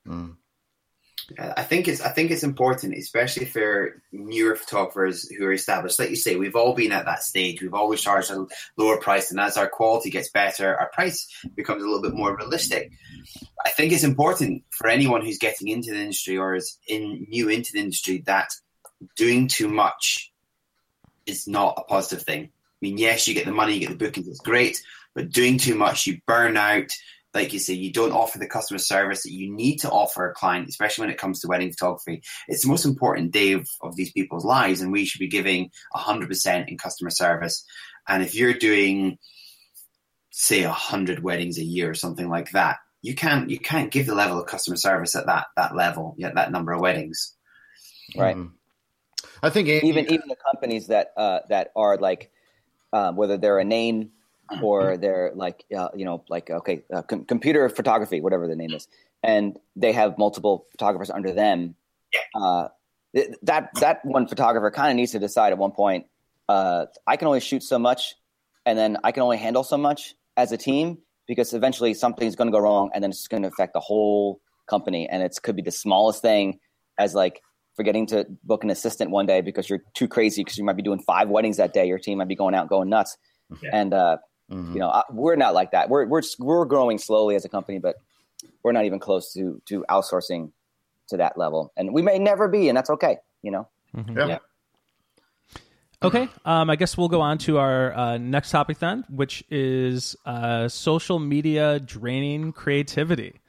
[0.08, 0.38] Mm.
[1.40, 6.00] I think it's I think it's important, especially for newer photographers who are established.
[6.00, 7.62] Like you say, we've all been at that stage.
[7.62, 8.46] We've always charged a
[8.78, 12.36] lower price, and as our quality gets better, our price becomes a little bit more
[12.36, 12.92] realistic.
[13.66, 17.50] I think it's important for anyone who's getting into the industry or is in new
[17.50, 18.50] into the industry that
[19.16, 20.32] doing too much
[21.26, 22.44] is not a positive thing.
[22.46, 24.82] I mean, yes, you get the money, you get the bookings, it's great,
[25.14, 26.92] but doing too much, you burn out.
[27.34, 30.34] Like you say, you don't offer the customer service that you need to offer a
[30.34, 32.22] client, especially when it comes to wedding photography.
[32.48, 35.72] It's the most important day of, of these people's lives, and we should be giving
[35.96, 37.64] 100% in customer service.
[38.08, 39.18] And if you're doing,
[40.32, 44.14] say, 100 weddings a year or something like that, you can't you can't give the
[44.14, 47.36] level of customer service at that that level, yet that number of weddings.
[48.16, 48.36] Right.
[48.36, 48.52] Mhm.
[49.42, 52.32] I think Andy, even even the companies that uh, that are like
[52.94, 54.12] um, whether they're a name
[54.62, 58.72] or they're like uh, you know like okay uh, com- computer photography whatever the name
[58.74, 58.88] is
[59.24, 61.76] and they have multiple photographers under them
[62.36, 62.68] uh,
[63.16, 66.06] th- that that one photographer kind of needs to decide at one point
[66.50, 68.16] uh, I can only shoot so much
[68.66, 72.48] and then I can only handle so much as a team because eventually something's going
[72.48, 75.56] to go wrong and then it's going to affect the whole company and it could
[75.56, 76.60] be the smallest thing
[76.98, 77.42] as like
[77.76, 80.84] forgetting to book an assistant one day because you're too crazy because you might be
[80.84, 83.18] doing five weddings that day your team might be going out going nuts
[83.62, 83.70] Yeah.
[83.74, 84.18] and uh,
[84.52, 84.74] Mhm.
[84.74, 87.80] you know I, we're not like that we're we're we're growing slowly as a company
[87.80, 87.96] but
[88.64, 90.52] we're not even close to to outsourcing
[91.08, 93.68] to that level and we may never be and that's okay you know
[94.16, 94.28] yeah.
[94.28, 94.38] Yeah.
[96.04, 100.16] Okay, um, I guess we'll go on to our uh, next topic then, which is
[100.26, 103.40] uh, social media draining creativity.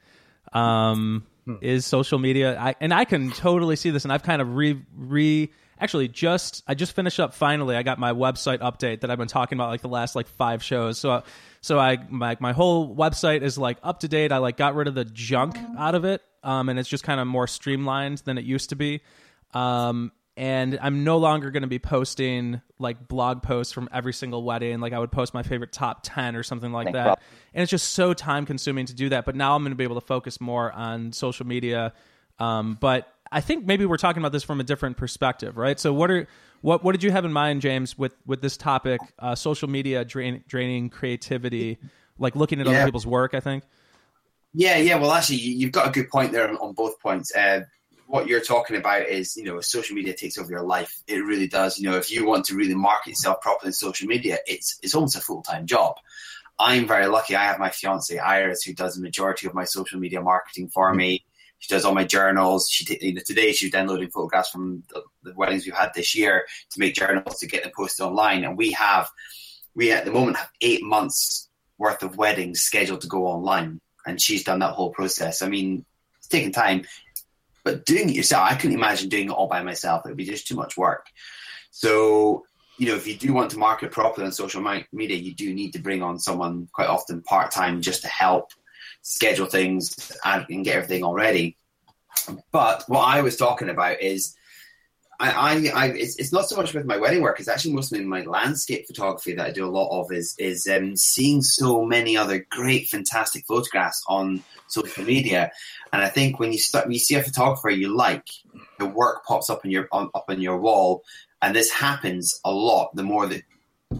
[0.51, 1.25] Um,
[1.61, 4.79] Is social media, I, and I can totally see this, and I've kind of re
[4.95, 5.51] re
[5.83, 7.75] actually just I just finished up finally.
[7.75, 10.63] I got my website update that I've been talking about like the last like five
[10.63, 10.97] shows.
[10.97, 11.23] So
[11.61, 14.31] so I my my whole website is like up to date.
[14.31, 17.19] I like got rid of the junk out of it, um, and it's just kind
[17.19, 19.01] of more streamlined than it used to be.
[19.53, 24.43] Um, and I'm no longer going to be posting like blog posts from every single
[24.43, 24.79] wedding.
[24.79, 27.05] Like I would post my favorite top 10 or something like Thank that.
[27.05, 27.19] God.
[27.53, 29.25] And it's just so time consuming to do that.
[29.25, 31.93] But now I'm going to be able to focus more on social media.
[32.39, 35.79] Um, but I think maybe we're talking about this from a different perspective, right?
[35.79, 36.27] So what are,
[36.61, 40.05] what, what did you have in mind, James, with, with this topic, uh, social media
[40.05, 41.79] drain, draining creativity,
[42.17, 43.63] like looking at other people's work, I think.
[44.53, 44.95] Yeah, yeah.
[44.97, 47.35] Well, actually, you- you've got a good point there on, on both points.
[47.35, 47.61] Uh,
[48.05, 51.01] what you're talking about is, you know, social media takes over your life.
[51.07, 51.79] It really does.
[51.79, 54.93] You know, if you want to really market yourself properly in social media, it's it's
[54.93, 55.95] almost a full time job.
[56.59, 57.35] I'm very lucky.
[57.35, 60.93] I have my fiance Iris, who does the majority of my social media marketing for
[60.93, 61.25] me.
[61.63, 62.67] She does all my journals.
[62.69, 66.13] She, t- you know, today she's downloading photographs from the, the weddings we've had this
[66.13, 68.43] year to make journals to get them posted online.
[68.43, 69.09] And we have,
[69.73, 71.47] we at the moment have eight months
[71.77, 75.41] worth of weddings scheduled to go online and she's done that whole process.
[75.41, 75.85] I mean,
[76.17, 76.83] it's taking time,
[77.63, 80.05] but doing it yourself, I couldn't imagine doing it all by myself.
[80.05, 81.05] It would be just too much work.
[81.71, 82.43] So,
[82.77, 85.71] you know, if you do want to market properly on social media, you do need
[85.71, 88.51] to bring on someone quite often part time just to help
[89.03, 91.57] schedule things and, and get everything all ready.
[92.51, 94.35] But what I was talking about is.
[95.19, 97.39] I, I, I it's, it's not so much with my wedding work.
[97.39, 100.11] It's actually mostly my landscape photography that I do a lot of.
[100.11, 105.51] Is is um, seeing so many other great, fantastic photographs on social media,
[105.93, 108.27] and I think when you start, when you see a photographer you like,
[108.79, 111.03] the work pops up in your on, up on your wall,
[111.43, 112.95] and this happens a lot.
[112.95, 113.43] The more that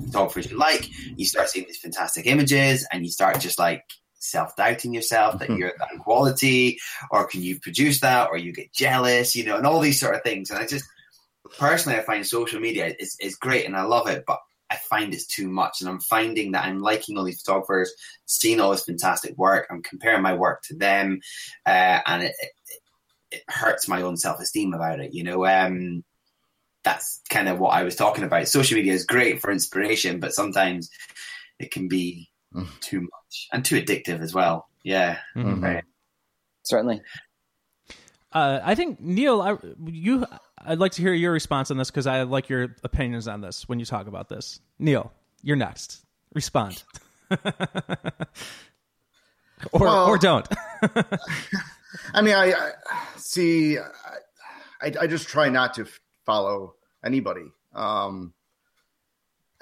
[0.07, 3.85] photographers you like, you start seeing these fantastic images, and you start just like
[4.23, 6.79] self doubting yourself that you're that quality,
[7.11, 10.15] or can you produce that, or you get jealous, you know, and all these sort
[10.15, 10.49] of things.
[10.49, 10.85] And I just
[11.57, 15.13] personally, I find social media is, is great and I love it, but I find
[15.13, 15.81] it's too much.
[15.81, 17.93] And I'm finding that I'm liking all these photographers,
[18.25, 19.67] seeing all this fantastic work.
[19.69, 21.19] I'm comparing my work to them,
[21.65, 22.79] uh, and it, it,
[23.31, 25.13] it hurts my own self esteem about it.
[25.13, 26.03] You know, um,
[26.83, 28.47] that's kind of what I was talking about.
[28.47, 30.89] Social media is great for inspiration, but sometimes
[31.59, 32.29] it can be
[32.81, 34.67] too much and too addictive as well.
[34.83, 35.61] Yeah, Mhm.
[35.61, 35.83] Right.
[36.63, 37.01] Certainly.
[38.31, 40.25] Uh, I think Neil, I, you,
[40.59, 43.67] I'd like to hear your response on this because I like your opinions on this
[43.69, 44.59] when you talk about this.
[44.79, 45.11] Neil,
[45.43, 46.03] you're next.
[46.33, 46.83] Respond,
[49.71, 50.47] or Well- or don't.
[52.13, 52.71] I mean, I, I
[53.17, 53.77] see.
[53.77, 56.73] I, I just try not to f- follow
[57.05, 58.33] anybody, um,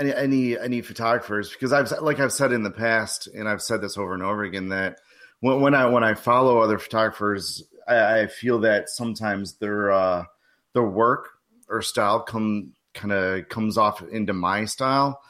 [0.01, 3.81] any any any photographers, because I've like I've said in the past, and I've said
[3.81, 4.99] this over and over again that
[5.39, 10.25] when, when I when I follow other photographers, I, I feel that sometimes their uh,
[10.73, 11.29] their work
[11.69, 15.21] or style come kind of comes off into my style.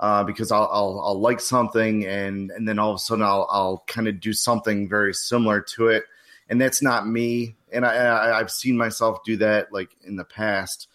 [0.00, 3.48] Uh, because I'll, I'll I'll like something and and then all of a sudden I'll
[3.50, 6.04] I'll kind of do something very similar to it,
[6.48, 7.56] and that's not me.
[7.72, 10.86] And I, I I've seen myself do that like in the past,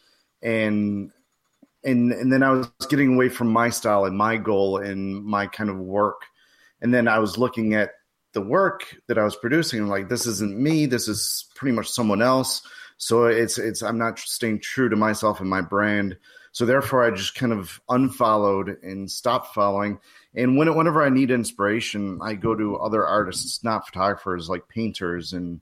[0.42, 1.12] and
[1.84, 5.48] and and then I was getting away from my style and my goal and my
[5.48, 6.22] kind of work,
[6.82, 7.92] and then I was looking at
[8.34, 9.82] the work that I was producing.
[9.82, 10.86] and like, this isn't me.
[10.86, 12.62] This is pretty much someone else.
[12.98, 16.18] So it's it's I'm not staying true to myself and my brand.
[16.52, 20.00] So therefore, I just kind of unfollowed and stopped following.
[20.36, 25.34] And when, whenever I need inspiration, I go to other artists, not photographers, like painters
[25.34, 25.62] and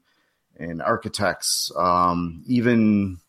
[0.57, 3.19] and architects, um, even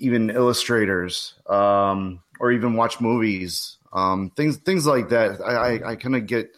[0.00, 5.40] even illustrators, um, or even watch movies, um, things things like that.
[5.40, 6.48] I I, I kind of get.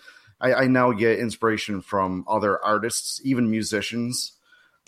[0.41, 4.33] I, I now get inspiration from other artists, even musicians,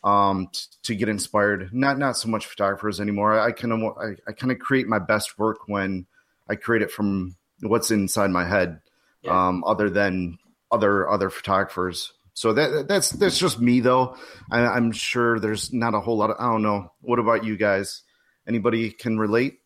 [0.03, 1.73] um, t- to get inspired.
[1.73, 3.39] Not not so much photographers anymore.
[3.39, 6.07] I kind of I, I kind of create my best work when
[6.49, 8.81] I create it from what's inside my head,
[9.23, 9.49] Yeah.
[9.49, 10.39] um, other than
[10.73, 12.13] other other photographers.
[12.37, 14.17] So that that's that's just me though.
[14.51, 16.37] I, I'm sure there's not a whole lot of.
[16.41, 16.91] I don't know.
[17.01, 18.03] What about you guys?
[18.47, 19.61] Anybody can relate?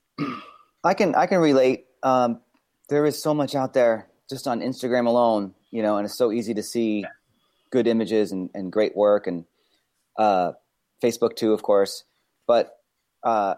[0.84, 1.86] I can I can relate.
[2.02, 2.40] Um,
[2.88, 6.32] there is so much out there just on Instagram alone, you know, and it's so
[6.32, 7.04] easy to see
[7.70, 9.44] good images and, and great work, and
[10.16, 10.52] uh,
[11.02, 12.04] Facebook too, of course.
[12.46, 12.78] But
[13.22, 13.56] uh,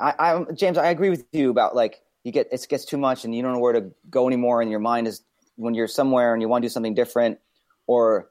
[0.00, 3.24] I, I, James, I agree with you about like you get it gets too much,
[3.24, 5.22] and you don't know where to go anymore, and your mind is
[5.56, 7.38] when you're somewhere and you want to do something different,
[7.86, 8.30] or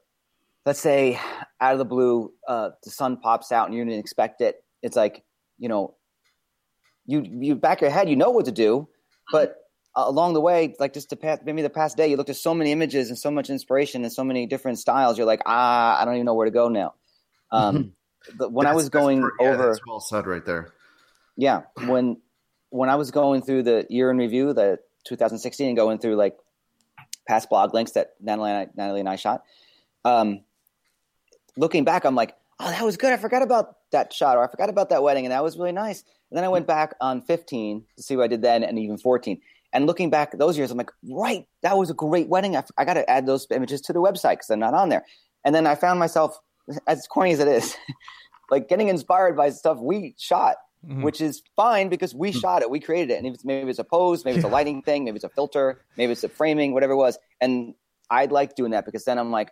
[0.66, 1.18] let's say
[1.60, 4.62] out of the blue, uh, the sun pops out and you didn't expect it.
[4.82, 5.22] It's like
[5.64, 5.94] you know
[7.06, 8.86] you you back your head, you know what to do,
[9.32, 9.56] but
[9.96, 12.52] along the way, like just the past, maybe the past day, you looked at so
[12.52, 15.16] many images and so much inspiration and so many different styles.
[15.16, 16.94] You're like, ah, I don't even know where to go now.
[17.50, 17.92] Um,
[18.38, 20.72] the, when I That's- was that's going per- yeah, over, that's well said right there.
[21.36, 22.20] yeah, when
[22.70, 26.36] when I was going through the year in review, the 2016, and going through like
[27.26, 29.44] past blog links that Natalie and I, Natalie and I shot,
[30.04, 30.40] um,
[31.56, 33.12] looking back, I'm like, oh, that was good.
[33.12, 35.72] I forgot about that shot, or I forgot about that wedding, and that was really
[35.72, 36.04] nice.
[36.30, 38.98] And then I went back on 15 to see what I did then, and even
[38.98, 39.40] 14.
[39.72, 42.54] And looking back those years, I'm like, right, that was a great wedding.
[42.54, 44.88] I, f- I got to add those images to the website because they're not on
[44.88, 45.04] there.
[45.44, 46.38] And then I found myself,
[46.86, 47.76] as corny as it is,
[48.50, 51.02] like getting inspired by stuff we shot, Mhm.
[51.02, 53.16] which is fine because we shot it, we created it.
[53.16, 55.30] And if it's, maybe it's a pose, maybe it's a lighting thing, maybe it's a
[55.30, 57.18] filter, maybe it's a framing, whatever it was.
[57.40, 57.74] And
[58.10, 59.50] I'd like doing that because then I'm like,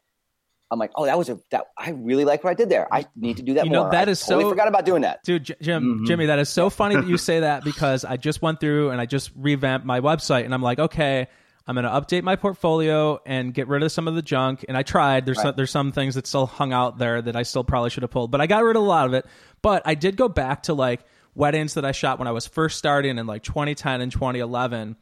[0.73, 2.89] I'm like, oh, that was a that I really like what I did there.
[2.93, 3.93] I need to do that You know, more.
[3.93, 5.23] that I is totally so- forgot about doing that.
[5.23, 6.07] Dude, J- Jim, Mhm.
[6.07, 9.01] Jimmy, that is so funny that you say that because I just went through and
[9.01, 11.29] I just revamped my website and I'm like, okay,
[11.67, 14.65] I'm going to update my portfolio and get rid of some of the junk.
[14.67, 15.27] And I tried.
[15.27, 18.03] There's some, there's some things that still hung out there that I still probably should
[18.03, 19.27] have pulled, but I got rid of a lot of it.
[19.63, 21.05] But I did go back to like
[21.37, 24.97] weddings that I shot when I was first starting in like 2010 and 2011,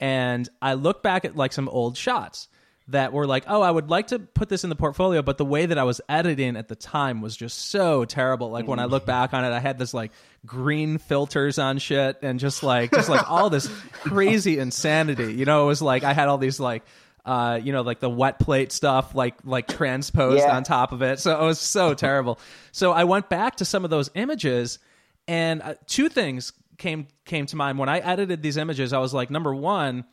[0.00, 2.48] and I look back at like some old shots
[2.88, 5.44] that were like, oh, I would like to put this in the portfolio, but the
[5.44, 8.50] way that I was editing at the time was just so terrible.
[8.50, 10.10] Like when I look back on it, I had this like
[10.44, 13.66] green filters on shit and just like just like all this
[14.02, 15.32] crazy insanity.
[15.32, 16.82] You know, it was like I had all these like
[17.24, 20.56] uh, you know, like the wet plate stuff, like like transposed Yeah.
[20.56, 21.20] on top of it.
[21.20, 22.40] So it was so terrible.
[22.72, 24.80] So I went back to some of those images,
[25.28, 28.92] and uh, two things came came to mind when I edited these images.
[28.92, 30.04] I was like, number one,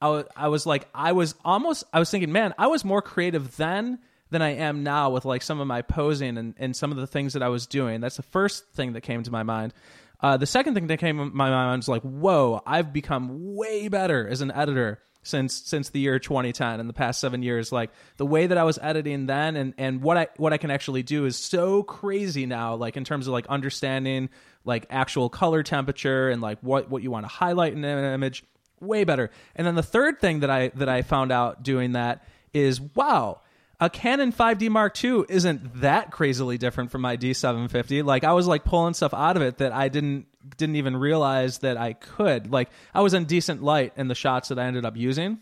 [0.00, 3.56] I I was like, I was almost, I was thinking, man, I was more creative
[3.56, 3.98] then
[4.30, 7.06] than I am now with like some of my posing and, and some of the
[7.06, 8.00] things that I was doing.
[8.00, 9.74] That's the first thing that came to my mind.
[10.20, 13.88] Uh, the second thing that came to my mind was like, whoa, I've become way
[13.88, 17.90] better as an editor since since the year 2010 in the past seven years like
[18.16, 21.02] the way that i was editing then and and what i what i can actually
[21.02, 24.30] do is so crazy now like in terms of like understanding
[24.64, 28.44] like actual color temperature and like what what you want to highlight in an image
[28.80, 32.24] way better and then the third thing that i that i found out doing that
[32.52, 33.40] is wow
[33.82, 38.04] a Canon 5D Mark II isn't that crazily different from my D750.
[38.04, 40.26] Like I was like pulling stuff out of it that I didn't
[40.58, 42.52] didn't even realize that I could.
[42.52, 45.38] Like I was in decent light in the shots that I ended up using.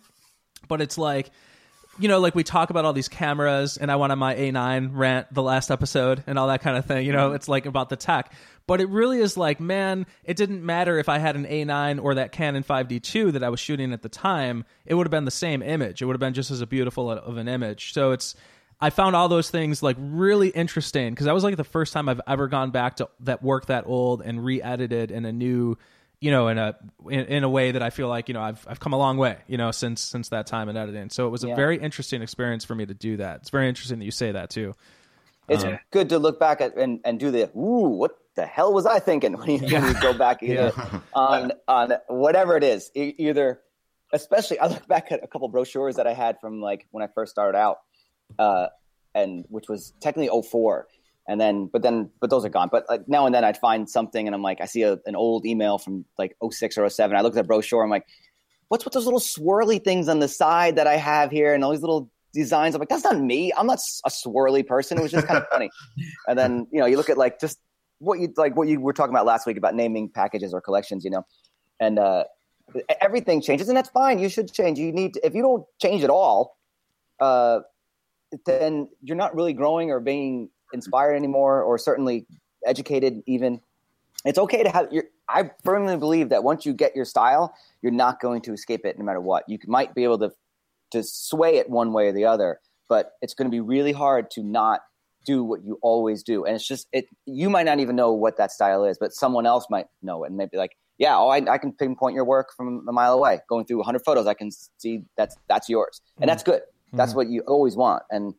[0.69, 1.31] but it's like
[2.01, 4.91] you know, like we talk about all these cameras, and I went on my A9
[4.93, 7.05] rant the last episode and all that kind of thing.
[7.05, 8.33] You know, it's like about the tech,
[8.69, 12.15] but it really is like, man, it didn't matter if I had an A9 or
[12.15, 14.67] that Canon 5D2 that I was shooting at the time.
[14.85, 16.03] It would have been the same image.
[16.03, 17.95] It would have been just as a beautiful of an image.
[17.95, 18.35] So it's,
[18.79, 22.11] I found all those things like really interesting because that was like the first time
[22.11, 25.79] I've ever gone back to that work that old and re-edited in a new
[26.21, 26.77] you know, in a
[27.09, 29.19] in, in, a way that I feel like you know I've I've come a long
[29.19, 31.11] way, you know, since since that time in editing.
[31.11, 31.55] So it was a Yeah.
[31.55, 33.37] very interesting experience for me to do that.
[33.43, 34.75] It's very interesting that you say that too.
[35.49, 38.73] It's Um, good to look back at and, and do the ooh, what the hell
[38.73, 40.73] was I thinking when you, when you go back either
[41.13, 43.61] on on whatever it is, either
[44.13, 47.09] especially I look back at a couple brochures that I had from like when I
[47.13, 47.79] first started out,
[48.39, 48.69] uh,
[49.13, 50.87] and which was technically 04.
[51.27, 52.69] and then but then but those are gone.
[52.71, 55.17] But like now and then I'd find something and I'm like I see a, an
[55.17, 57.17] old email from like 06 or 07.
[57.17, 57.83] I look at the brochure.
[57.83, 58.07] I'm like,
[58.69, 61.73] what's with those little swirly things on the side that I have here and all
[61.73, 62.77] these little designs?
[62.77, 63.53] I'm like, that's not me.
[63.57, 64.97] I'm not a swirly person.
[64.97, 65.71] It was just kind of funny.
[66.29, 67.59] And then you know you look at like just
[67.99, 71.05] what you like what you were talking about last week about naming packages or collections.
[71.05, 71.27] You know,
[71.81, 72.25] and uh,
[73.01, 74.19] everything changes and that's fine.
[74.19, 74.79] You should change.
[74.79, 76.57] You need to, if you don't change at all.
[77.21, 77.61] Uh,
[78.47, 82.27] then you're not really growing or being inspired anymore, or certainly
[82.67, 83.23] educated.
[83.27, 83.61] Even
[84.25, 85.05] it's okay to have your.
[85.29, 88.99] I firmly believe that once you get your style, you're not going to escape it,
[88.99, 89.49] no matter what.
[89.49, 90.33] You might be able to
[90.91, 94.31] to sway it one way or the other, but it's going to be really hard
[94.33, 94.81] to not
[95.25, 96.45] do what you always do.
[96.45, 97.07] And it's just it.
[97.27, 100.29] You might not even know what that style is, but someone else might know it,
[100.29, 103.41] and maybe like, yeah, oh, I, I can pinpoint your work from a mile away.
[103.49, 106.63] Going through 100 photos, I can see that's that's yours, and that's good.
[106.95, 108.03] That's what you always want.
[108.11, 108.33] And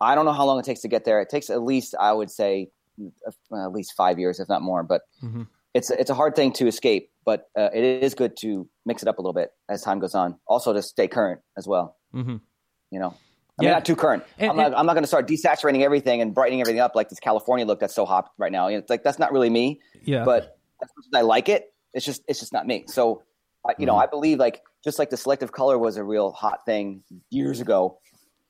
[0.00, 1.20] I don't know how long it takes to get there.
[1.20, 2.68] It takes at least, I would say,
[3.00, 4.84] uh, at least five years, if not more.
[4.84, 5.48] But Mhm.
[5.74, 7.10] it's it's a hard thing to escape.
[7.24, 10.14] But uh, it is good to mix it up a little bit as time goes
[10.14, 10.38] on.
[10.46, 11.96] Also, to stay current as well.
[12.14, 12.40] Mhm.
[12.92, 13.14] You know,
[13.58, 13.68] I Yeah.
[13.70, 14.22] mean, not too current.
[14.38, 17.08] And- I'm not, I'm not going to start desaturating everything and brightening everything up like
[17.08, 18.68] this California look that's so hot right now.
[18.68, 21.48] You know, it's like that's not really me Yeah, but as much as I like
[21.48, 22.84] it, it's just it's just not me.
[22.88, 23.22] So,
[23.66, 26.64] I you know, I believe like just like the selective color was a real hot
[26.66, 27.98] thing years ago.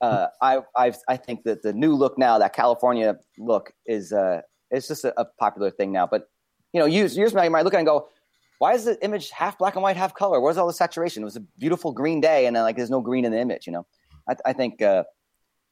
[0.00, 4.42] Uh, I I I think that the new look now, that California look, is uh,
[4.70, 6.06] it's just a, a popular thing now.
[6.06, 6.28] But
[6.72, 8.08] you know, years years from now, you might look at it and go,
[8.58, 10.40] why is the image half black and white, half color?
[10.40, 11.22] Where's all the saturation?
[11.22, 13.66] It was a beautiful green day, and then like there's no green in the image.
[13.66, 13.86] You know,
[14.28, 15.04] I, I think uh,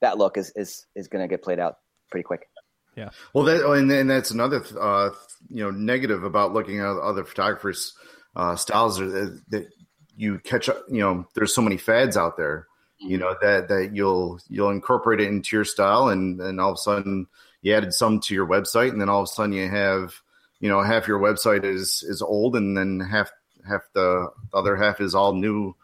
[0.00, 1.78] that look is is is going to get played out
[2.10, 2.48] pretty quick.
[2.96, 3.10] Yeah.
[3.32, 5.10] Well, that and, and that's another uh,
[5.48, 7.94] you know negative about looking at other photographers'
[8.36, 9.68] uh, styles are that, that
[10.16, 10.84] you catch up.
[10.88, 12.68] You know, there's so many fads out there.
[13.00, 16.74] You know that that you'll you'll incorporate it into your style, and and all of
[16.74, 17.26] a sudden
[17.62, 20.14] you added some to your website, and then all of a sudden you have
[20.60, 23.30] you know half your website is is old, and then half
[23.66, 25.74] half the, the other half is all new.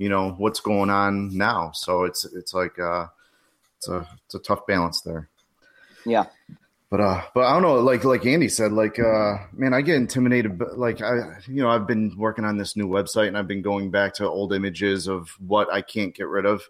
[0.00, 3.08] You know what's going on now, so it's it's like uh,
[3.76, 5.28] it's a it's a tough balance there.
[6.06, 6.24] Yeah,
[6.88, 7.74] But uh, but I don't know.
[7.74, 10.56] Like like Andy said, like uh, man, I get intimidated.
[10.56, 13.60] But like I, you know, I've been working on this new website, and I've been
[13.60, 16.62] going back to old images of what I can't get rid of.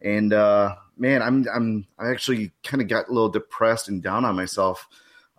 [0.00, 4.24] And uh, man, I'm I'm I actually kind of got a little depressed and down
[4.24, 4.88] on myself.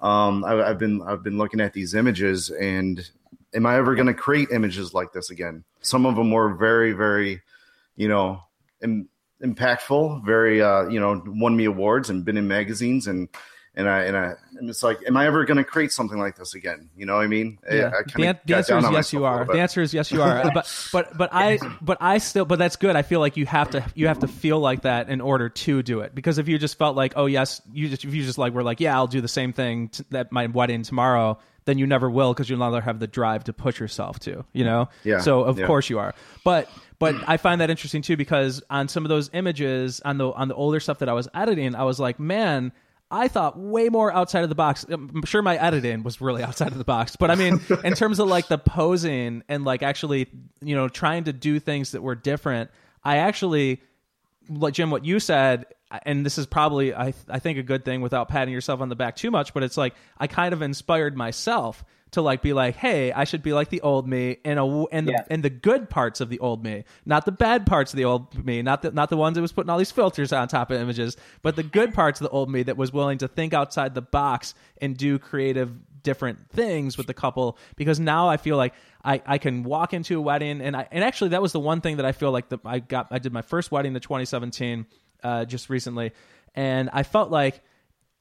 [0.02, 3.10] Um, I, I've been I've been looking at these images, and
[3.54, 5.64] am I ever going to create images like this again?
[5.82, 7.42] Some of them were very very,
[7.96, 8.42] you know,
[8.82, 9.10] Im-
[9.44, 13.30] impactful, very uh, you know, won me awards and been in magazines and
[13.76, 16.36] and I and I and it's like, am I ever going to create something like
[16.36, 16.90] this again?
[16.98, 17.60] You know what I mean?
[17.72, 17.92] Yeah.
[17.98, 19.46] I the, kinda an- the answer is yes, you are.
[19.46, 20.52] The answer is yes, you are.
[20.54, 22.96] but but but I but I still but that's good.
[22.96, 25.84] I feel like you have to you have to feel like that in order to
[25.84, 26.14] do it.
[26.14, 28.64] Because if you just felt like oh yes, you just if you just like were
[28.64, 31.38] like yeah I'll do the same thing t- at my wedding tomorrow,
[31.70, 34.44] then you never will because you'll never have the drive to push yourself to.
[34.54, 34.90] You know.
[35.04, 35.20] Yeah.
[35.20, 35.68] So of Yeah.
[35.68, 36.14] course you are.
[36.44, 40.32] But but I find that interesting too because on some of those images on the
[40.32, 42.72] on the older stuff that I was editing, I was like man.
[43.12, 44.86] I thought way more outside of the box.
[44.88, 48.20] I'm sure my editing was really outside of the box, but I mean, in terms
[48.20, 50.28] of like the posing and like actually,
[50.62, 52.70] you know, trying to do things that were different,
[53.04, 53.82] I actually,
[54.48, 55.66] like Jim, what you said,
[56.04, 58.96] and this is probably I I think a good thing without patting yourself on the
[58.96, 62.76] back too much, but it's like I kind of inspired myself to like be like,
[62.76, 65.24] hey, I should be like the old me and a and the Yeah.
[65.30, 68.44] and the good parts of the old me, not the bad parts of the old
[68.46, 70.80] me, not the not the ones that was putting all these filters on top of
[70.82, 73.94] images, but the good parts of the old me that was willing to think outside
[73.96, 78.74] the box and do creative different things with the couple because now I feel like
[79.04, 81.82] I, I can walk into a wedding and I and actually that was the one
[81.82, 84.86] thing that I feel like the, I got I did my first wedding in 2017
[85.24, 86.12] uh, just recently
[86.56, 87.62] and I felt like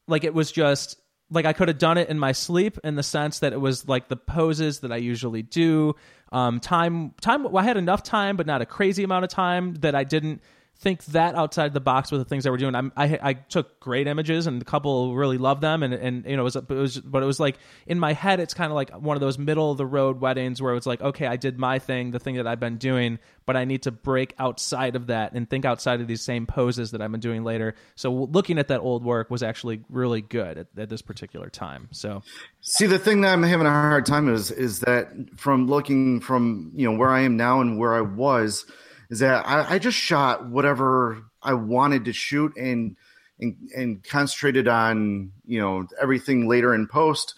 [0.06, 0.98] like it was just
[1.30, 3.86] like I could have done it in my sleep in the sense that it was
[3.86, 5.94] like the poses that I usually do.
[6.32, 7.44] Um, time, time.
[7.44, 10.42] Well, I had enough time, but not a crazy amount of time that I didn't
[10.80, 12.74] think that outside the box with the things that we're doing.
[12.74, 16.36] I'm, I I took great images and a couple really loved them and and you
[16.36, 18.76] know it was, it was but it was like in my head it's kind of
[18.76, 21.58] like one of those middle of the road weddings where it's like okay I did
[21.58, 25.08] my thing the thing that I've been doing but I need to break outside of
[25.08, 27.74] that and think outside of these same poses that I've been doing later.
[27.96, 31.88] So looking at that old work was actually really good at, at this particular time.
[31.90, 32.22] So
[32.60, 36.70] see the thing that I'm having a hard time is is that from looking from
[36.74, 38.64] you know where I am now and where I was
[39.10, 42.96] is that I, I just shot whatever I wanted to shoot and,
[43.40, 47.34] and and concentrated on you know everything later in post.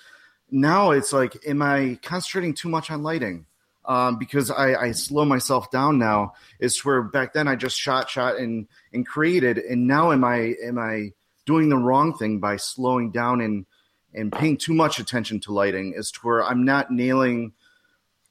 [0.50, 3.46] Now it's like, am I concentrating too much on lighting?
[3.84, 6.34] Um, because I, I slow myself down now.
[6.58, 10.54] It's where back then I just shot, shot, and and created, and now am I
[10.62, 11.12] am I
[11.46, 13.66] doing the wrong thing by slowing down and
[14.12, 15.94] and paying too much attention to lighting?
[15.96, 17.52] Is to where I'm not nailing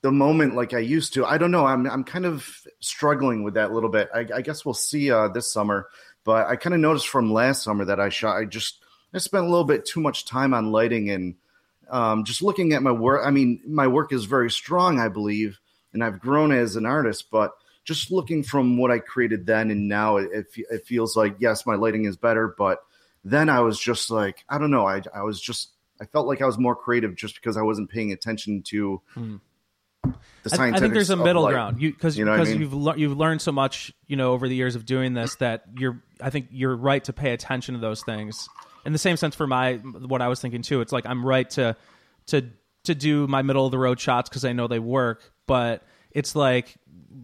[0.02, 1.26] the moment like I used to.
[1.26, 1.66] I don't know.
[1.66, 2.47] I'm I'm kind of
[2.80, 4.10] struggling with that a little bit.
[4.14, 5.88] I, I guess we'll see uh, this summer.
[6.24, 8.38] But I kind of noticed from last summer that I shot.
[8.38, 8.84] I just
[9.14, 11.36] I spent a little bit too much time on lighting and
[11.89, 13.26] um, just looking at my work.
[13.26, 15.60] I mean, my work is very strong, I believe,
[15.93, 17.30] and I've grown as an artist.
[17.32, 17.52] But
[17.84, 21.76] just looking from what I created then and now, it, it feels like yes, my
[21.76, 22.54] lighting is better.
[22.58, 22.80] But
[23.26, 24.88] then I was just like, I don't know.
[24.88, 27.89] I I was just I felt like I was more creative just because I wasn't
[27.89, 29.02] paying attention to.
[29.14, 29.38] Hmm
[30.04, 32.62] the I, I think there's a middle ground you because you know because I mean?
[32.62, 35.64] you've le- you've learned so much you know over the years of doing this that
[35.78, 38.47] you're I think you're right to pay attention to those things.
[38.86, 41.50] In the same sense for my what I was thinking too, it's like I'm right
[41.52, 41.76] to
[42.28, 42.50] to
[42.86, 46.36] to do my middle of the road shots because I know they work, but it's
[46.36, 46.78] like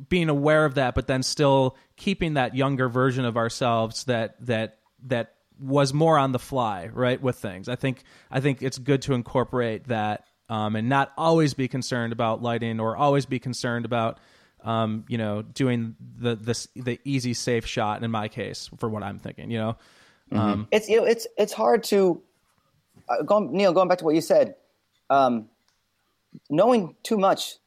[0.10, 4.80] being aware of that, but then still keeping that younger version of ourselves that that
[5.06, 7.70] that was more on the fly, right, with things.
[7.70, 12.14] I think I think it's good to incorporate that um, and not always be concerned
[12.14, 14.20] about lighting or always be concerned about
[14.64, 19.04] um, you know doing the the the easy safe shot in my case for what
[19.04, 19.78] I'm thinking you know?
[20.32, 20.38] Mm-hmm.
[20.38, 22.22] um, it's you know, it's it's hard to
[23.10, 24.56] uh, going Neil going back to what you said
[25.10, 25.50] um,
[26.50, 27.58] knowing too much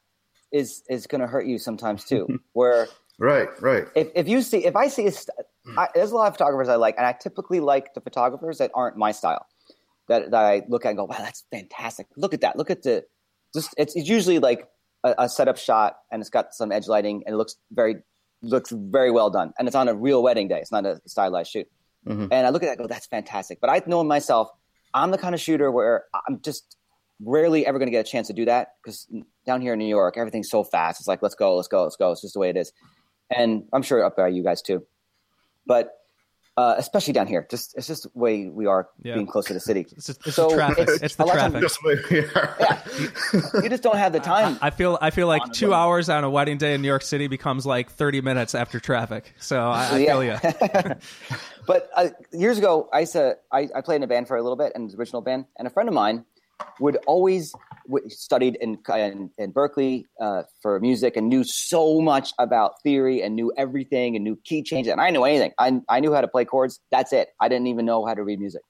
[0.51, 3.87] is is going to hurt you sometimes too where right right.
[3.95, 5.35] if, if you see if I see a st-
[5.77, 8.71] I, there's a lot of photographers I like and I typically like the photographers that
[8.73, 9.45] aren't my style
[10.09, 12.07] that, that I look at and go, wow, that's fantastic.
[12.17, 12.57] Look at that.
[12.57, 13.05] Look at the
[13.53, 14.67] just it's, it's usually like
[15.03, 17.97] a, a setup shot and it's got some edge lighting and it looks very
[18.41, 19.53] looks very well done.
[19.57, 20.59] And it's on a real wedding day.
[20.59, 21.67] It's not a stylized shoot.
[22.07, 22.27] Mm-hmm.
[22.31, 23.59] And I look at that and go, that's fantastic.
[23.61, 24.49] But I know myself,
[24.93, 26.77] I'm the kind of shooter where I'm just
[27.21, 29.07] rarely ever going to get a chance to do that because
[29.45, 31.01] down here in New York, everything's so fast.
[31.01, 32.11] It's like, let's go, let's go, let's go.
[32.11, 32.71] It's just the way it is.
[33.29, 34.85] And I'm sure up by you guys too.
[35.65, 35.98] But
[36.57, 37.47] uh, especially down here.
[37.49, 39.15] Just it's just the way we are yeah.
[39.15, 39.81] being close to the city.
[39.91, 40.89] It's, just, it's so the traffic.
[40.89, 41.61] It's, it's the traffic.
[41.61, 42.57] Just way we are.
[42.59, 44.57] yeah, you just don't have the time.
[44.61, 47.03] I, I feel I feel like two hours on a wedding day in New York
[47.03, 49.33] City becomes like thirty minutes after traffic.
[49.39, 50.35] So I, I feel you.
[51.67, 54.41] but uh, years ago, I used to I, I played in a band for a
[54.41, 56.25] little bit, and original band, and a friend of mine
[56.79, 57.53] would always
[58.07, 63.35] studied in in, in Berklee uh, for music and knew so much about theory and
[63.35, 64.91] knew everything and knew key changes.
[64.91, 65.51] And I knew anything.
[65.57, 66.79] I I knew how to play chords.
[66.91, 67.29] That's it.
[67.39, 68.61] I didn't even know how to read music.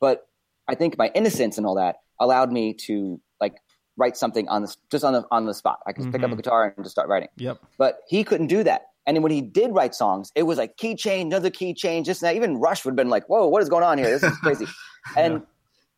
[0.00, 0.26] But
[0.68, 3.56] I think my innocence and all that allowed me to like
[3.96, 5.80] write something on the just on the on the spot.
[5.86, 6.12] I could mm-hmm.
[6.12, 6.36] pick up a mm-hmm.
[6.36, 7.28] guitar and just start writing.
[7.36, 7.58] Yep.
[7.78, 8.86] But he couldn't do that.
[9.06, 12.20] And when he did write songs, it was like key change, another key change, just
[12.20, 12.36] that.
[12.36, 14.10] Even Rush would have been like, "Whoa, what is going on here?
[14.10, 14.66] This is crazy."
[15.16, 15.40] and yeah.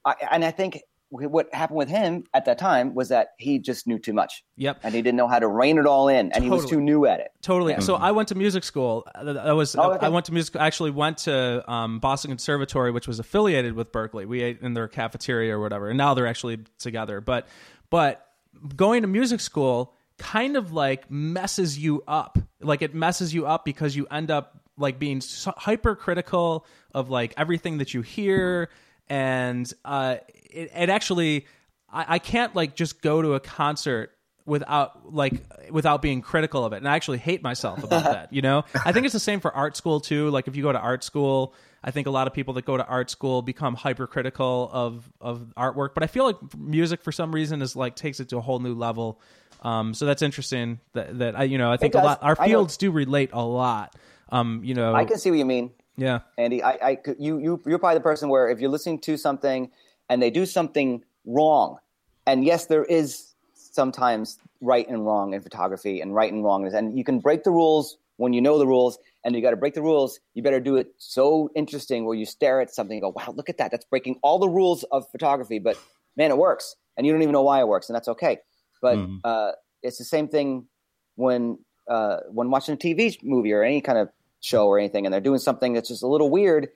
[0.04, 0.80] I, and I think
[1.12, 4.42] what happened with him at that time was that he just knew too much.
[4.56, 4.80] Yep.
[4.82, 6.46] And he didn't know how to rein it all in, and totally.
[6.46, 7.32] he was too new at it.
[7.42, 7.72] Totally.
[7.72, 7.80] Yeah.
[7.80, 9.06] So I went to music school.
[9.14, 10.06] I was oh, okay.
[10.06, 10.56] I went to music.
[10.56, 14.26] Actually went to um, Boston Conservatory, which was affiliated with Berklee.
[14.26, 17.20] We ate in their cafeteria or whatever, and now they're actually together.
[17.20, 17.46] But
[17.90, 18.26] but
[18.74, 22.38] going to music school kind of like messes you up.
[22.60, 25.20] Like it messes you up because you end up like being
[25.58, 28.70] hypercritical of like everything that you hear
[29.08, 30.16] and uh,
[30.54, 31.46] it, it actually
[31.92, 34.12] I, I can't like just go to a concert
[34.44, 35.34] without like
[35.70, 36.76] without being critical of it.
[36.76, 38.64] And i actually hate myself about that you know?
[38.84, 40.30] I think it's the same for art school too.
[40.30, 42.76] Like if you go to art school i think a lot of people that go
[42.76, 45.94] to art school become hypercritical of of artwork.
[45.94, 48.58] But i feel like music for some reason is like takes it to a whole
[48.58, 49.20] new level.
[49.62, 52.76] Um, so that's interesting that that i you know i think a lot our fields
[52.76, 53.94] do relate a lot.
[54.30, 54.94] Um, you know.
[54.94, 55.72] I can see what you mean.
[55.96, 56.20] Yeah.
[56.38, 59.70] Andy i i you you you're probably the person where if you're listening to something
[60.12, 61.78] and they do something wrong.
[62.26, 66.66] And yes, there is sometimes right and wrong in photography and right and wrong.
[66.66, 69.56] And you can break the rules when you know the rules and you got to
[69.56, 73.02] break the rules, you better do it so interesting where you stare at something and
[73.02, 73.70] go, wow, look at that.
[73.70, 75.78] That's breaking all the rules of photography, but
[76.14, 76.76] man, it works.
[76.98, 78.40] And you don't even know why it works, and that's okay.
[78.82, 79.20] But Mhm.
[79.24, 79.52] uh,
[79.82, 80.68] it's the same thing
[81.16, 81.58] when
[81.88, 84.10] uh, when watching a TV movie or any kind of
[84.40, 86.68] show or anything, and they're doing something that's just a little weird,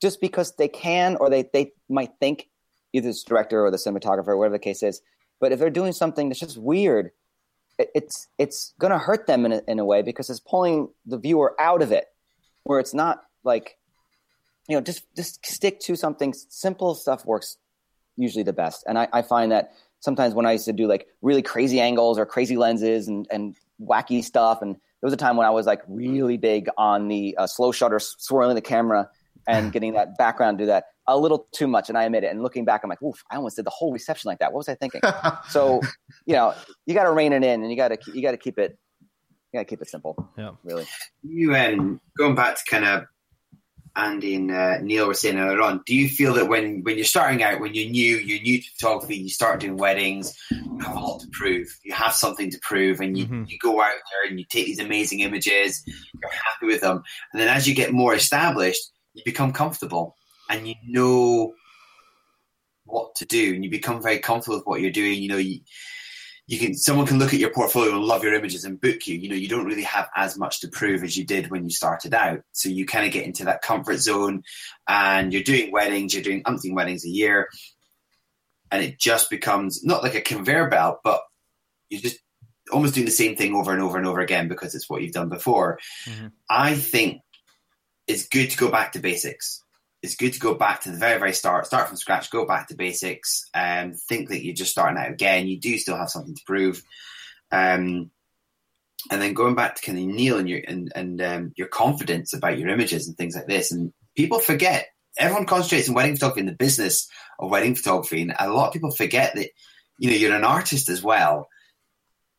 [0.00, 2.48] just because they can or they they might think
[2.92, 5.00] either the director or the cinematographer, whatever the case is.
[5.40, 7.10] But if they're doing something that's just weird,
[7.78, 10.88] it, it's it's going to hurt them in a, in a way because it's pulling
[11.06, 12.06] the viewer out of it,
[12.64, 13.78] where it's not like,
[14.68, 16.94] you know, just just stick to something simple.
[16.94, 17.56] Stuff works
[18.16, 21.06] usually the best, and I, I find that sometimes when I used to do like
[21.22, 25.36] really crazy angles or crazy lenses and and wacky stuff, and there was a time
[25.36, 29.08] when I was like really big on the uh, slow shutter, swirling the camera
[29.46, 32.28] and getting that background do that a little too much, and I admit it.
[32.30, 34.52] And looking back, I'm like, oof, I almost did the whole reception like that.
[34.52, 35.00] What was I thinking?
[35.48, 35.80] so,
[36.26, 36.54] you know,
[36.86, 38.78] you got to rein it in, and you got to you got to keep it,
[39.52, 40.30] you got to keep it simple.
[40.38, 40.52] Yeah.
[40.64, 40.86] really.
[41.22, 43.04] You um, going back to kind of
[43.96, 45.82] Andy and uh, Neil were saying earlier on.
[45.84, 48.68] Do you feel that when when you're starting out, when you're new, you're new to
[48.78, 51.66] photography, you start doing weddings, you have a lot to prove.
[51.82, 53.50] You have something to prove, and you, Mhm.
[53.50, 55.82] you go out there and you take these amazing images.
[55.86, 57.02] You're happy with them,
[57.32, 60.14] and then as you get more established, you become comfortable
[60.50, 61.54] and you know
[62.84, 65.22] what to do, and you become very comfortable with what you're doing.
[65.22, 65.60] You know, you,
[66.46, 69.16] you can someone can look at your portfolio and love your images and book you.
[69.16, 71.70] You know, you don't really have as much to prove as you did when you
[71.70, 72.40] started out.
[72.52, 74.42] So you kind of get into that comfort zone,
[74.88, 76.12] and you're doing weddings.
[76.12, 77.48] You're doing umpteen weddings a year,
[78.72, 81.22] and it just becomes not like a conveyor belt, but
[81.88, 82.18] you're just
[82.72, 85.12] almost doing the same thing over and over and over again because it's what you've
[85.12, 85.78] done before.
[86.06, 86.32] Mhm.
[86.48, 87.22] I think
[88.06, 89.62] it's good to go back to basics.
[90.02, 92.68] It's good to go back to the very, very start, start from scratch, go back
[92.68, 95.46] to basics, and think that you're just starting out again.
[95.46, 96.82] You do still have something to prove.
[97.52, 98.10] Um,
[99.10, 102.34] and then going back to kind of Neil and your and, and um, your confidence
[102.34, 103.72] about your images and things like this.
[103.72, 104.86] And people forget.
[105.18, 108.72] Everyone concentrates on wedding photography and the business of wedding photography, and a lot of
[108.72, 109.50] people forget that
[109.98, 111.48] you know you're an artist as well.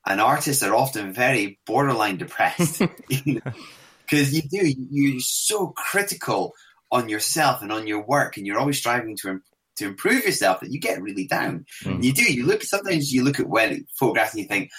[0.05, 6.53] And artists are often very borderline depressed because you do you're so critical
[6.91, 9.39] on yourself and on your work, and you're always striving to
[9.77, 11.65] to improve yourself that you get really down.
[11.83, 12.03] Mm.
[12.03, 12.23] You do.
[12.23, 12.63] You look.
[12.63, 14.69] Sometimes you look at when photographs and you think,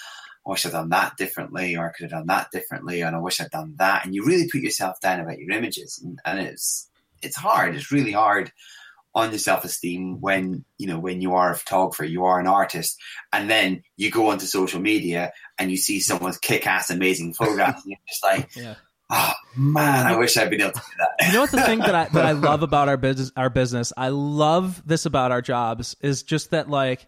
[0.46, 3.18] "I wish I'd done that differently," or "I could have done that differently," and "I
[3.18, 6.38] wish I'd done that." And you really put yourself down about your images, and, and
[6.40, 6.88] it's
[7.22, 7.74] it's hard.
[7.74, 8.52] It's really hard
[9.14, 12.46] on your self esteem when you know when you are a photographer, you are an
[12.46, 12.98] artist,
[13.32, 17.76] and then you go onto social media and you see someone's kick ass amazing photograph,
[17.76, 18.74] and you're just like, Yeah.
[19.12, 21.78] "Oh man, I wish I'd been able to do that." You know what the thing
[21.80, 25.42] that I that I love about our business our business, I love this about our
[25.42, 27.06] jobs is just that like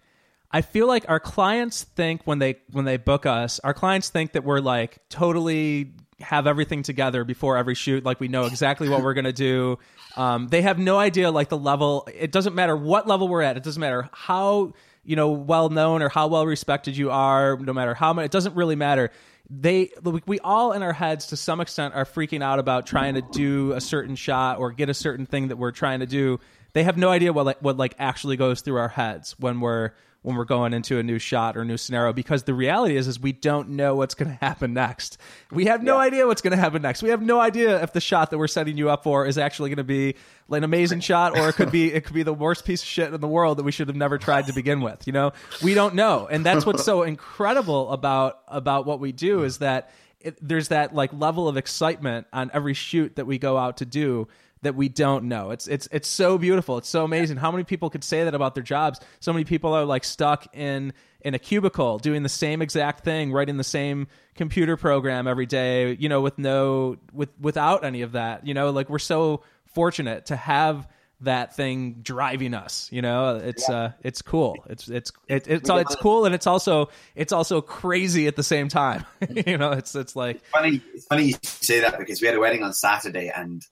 [0.50, 4.32] I feel like our clients think when they when they book us, our clients think
[4.32, 9.02] that we're like totally have everything together before every shoot, like we know exactly what
[9.02, 9.78] we're gonna do.
[10.16, 12.06] Um, they have no idea like the level.
[12.14, 13.56] It doesn't matter what level we're at.
[13.56, 14.74] It doesn't matter how
[15.04, 17.56] you know well known or how well respected you are.
[17.56, 19.10] No matter how much, it doesn't really matter.
[19.50, 23.22] They we all in our heads to some extent are freaking out about trying to
[23.32, 26.40] do a certain shot or get a certain thing that we're trying to do.
[26.72, 29.92] They have no idea what like, what like actually goes through our heads when we're
[30.24, 33.20] when we're going into a new shot or new scenario because the reality is is
[33.20, 35.18] we don't know what's going to happen next.
[35.52, 37.02] We have no idea what's going to happen next.
[37.02, 39.68] We have no idea if the shot that we're setting you up for is actually
[39.68, 40.14] going to be
[40.48, 42.88] like an amazing shot or it could be it could be the worst piece of
[42.88, 45.34] shit in the world that we should have never tried to begin with, you know?
[45.62, 46.26] We don't know.
[46.30, 50.94] And that's what's so incredible about about what we do is that it, there's that
[50.94, 54.26] like level of excitement on every shoot that we go out to do
[54.64, 55.50] that we don't know.
[55.50, 56.78] It's it's it's so beautiful.
[56.78, 57.36] It's so amazing.
[57.36, 59.00] How many people could say that about their jobs?
[59.20, 63.32] So many people are like stuck in in a cubicle doing the same exact thing,
[63.32, 68.12] writing the same computer program every day, you know, with no with without any of
[68.12, 68.46] that.
[68.46, 70.88] You know, like we're so fortunate to have
[71.20, 75.96] that thing driving us you know it's uh it's cool it's it's it, it's it's
[75.96, 79.06] cool and it's also it's also crazy at the same time
[79.46, 80.82] you know it's it's like funny.
[80.92, 83.62] It's funny you say that because we had a wedding on Saturday, and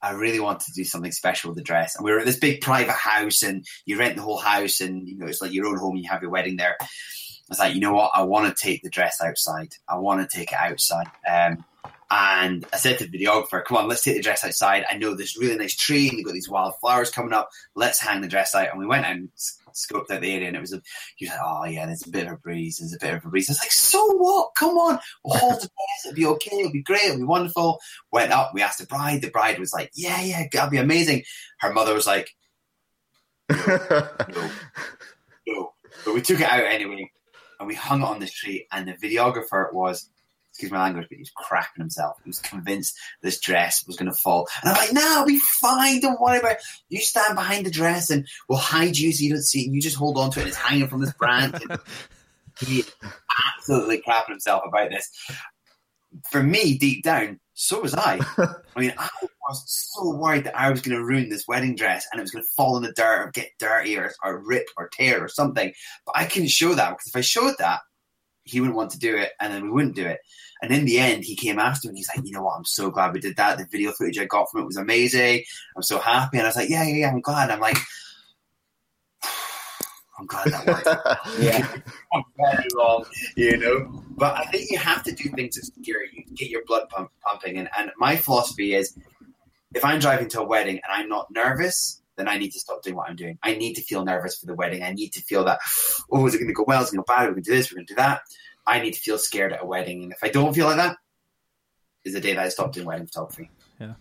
[0.00, 1.96] I really wanted to do something special with the dress.
[1.96, 5.08] And we were at this big private house, and you rent the whole house, and
[5.08, 5.96] you know it's like your own home.
[5.96, 6.76] And you have your wedding there.
[6.80, 6.86] I
[7.48, 8.12] was like, you know what?
[8.14, 9.74] I want to take the dress outside.
[9.88, 11.08] I want to take it outside.
[11.28, 11.64] Um,
[12.10, 14.84] and I said to the videographer, "Come on, let's take the dress outside.
[14.90, 17.50] I know this really nice tree, and you've got these wild flowers coming up.
[17.74, 19.28] Let's hang the dress out." And we went and
[19.78, 20.82] scoped out the area, and it was a.
[21.20, 22.78] Was like, "Oh yeah, there's a bit of a breeze.
[22.78, 24.50] There's a bit of a breeze." I was like, "So what?
[24.56, 26.04] Come on, we'll hold the dress.
[26.04, 26.56] It'll be okay.
[26.58, 27.04] It'll be great.
[27.04, 27.80] It'll be wonderful."
[28.12, 28.52] Went up.
[28.54, 29.22] We asked the bride.
[29.22, 31.24] The bride was like, "Yeah, yeah, that'll be amazing."
[31.60, 32.30] Her mother was like,
[33.50, 34.08] "No,
[35.46, 35.72] no."
[36.04, 37.10] But we took it out anyway,
[37.58, 38.66] and we hung it on the tree.
[38.70, 40.10] And the videographer was
[40.58, 42.16] excuse my language, but he was crapping himself.
[42.24, 44.48] He was convinced this dress was going to fall.
[44.60, 46.00] And I'm like, no, I'll be fine.
[46.00, 46.62] Don't worry about it.
[46.88, 49.70] You stand behind the dress and we'll hide you so you don't see it.
[49.70, 50.42] You just hold on to it.
[50.42, 51.62] And it's hanging from this branch.
[52.60, 52.82] He
[53.56, 55.08] absolutely crapping himself about this.
[56.32, 58.18] For me, deep down, so was I.
[58.76, 59.08] I mean, I
[59.48, 62.32] was so worried that I was going to ruin this wedding dress and it was
[62.32, 65.28] going to fall in the dirt or get dirty or, or rip or tear or
[65.28, 65.72] something.
[66.04, 67.78] But I couldn't show that because if I showed that,
[68.48, 70.20] he wouldn't want to do it and then we wouldn't do it.
[70.62, 72.56] And in the end, he came after me and he's like, you know what?
[72.56, 73.58] I'm so glad we did that.
[73.58, 75.44] The video footage I got from it was amazing.
[75.76, 76.38] I'm so happy.
[76.38, 77.50] And I was like, yeah, yeah, yeah, I'm glad.
[77.50, 77.78] I'm like,
[80.18, 81.38] I'm glad that worked.
[81.40, 81.66] Yeah.
[82.12, 83.04] I'm very wrong,
[83.36, 84.02] you know.
[84.16, 87.10] But I think you have to do things that scare you, get your blood pump,
[87.24, 87.58] pumping.
[87.58, 88.98] And, and my philosophy is
[89.74, 92.82] if I'm driving to a wedding and I'm not nervous, then I need to stop
[92.82, 93.38] doing what I'm doing.
[93.42, 94.82] I need to feel nervous for the wedding.
[94.82, 95.60] I need to feel that,
[96.10, 96.82] oh, is it going to go well?
[96.82, 97.22] Is it going to go bad?
[97.22, 98.22] We're going to do this, we're going to do that.
[98.68, 100.02] I need to feel scared at a wedding.
[100.04, 100.96] And if I don't feel like that,
[102.04, 103.50] is the day that I stop doing wedding photography.
[103.80, 103.94] Yeah,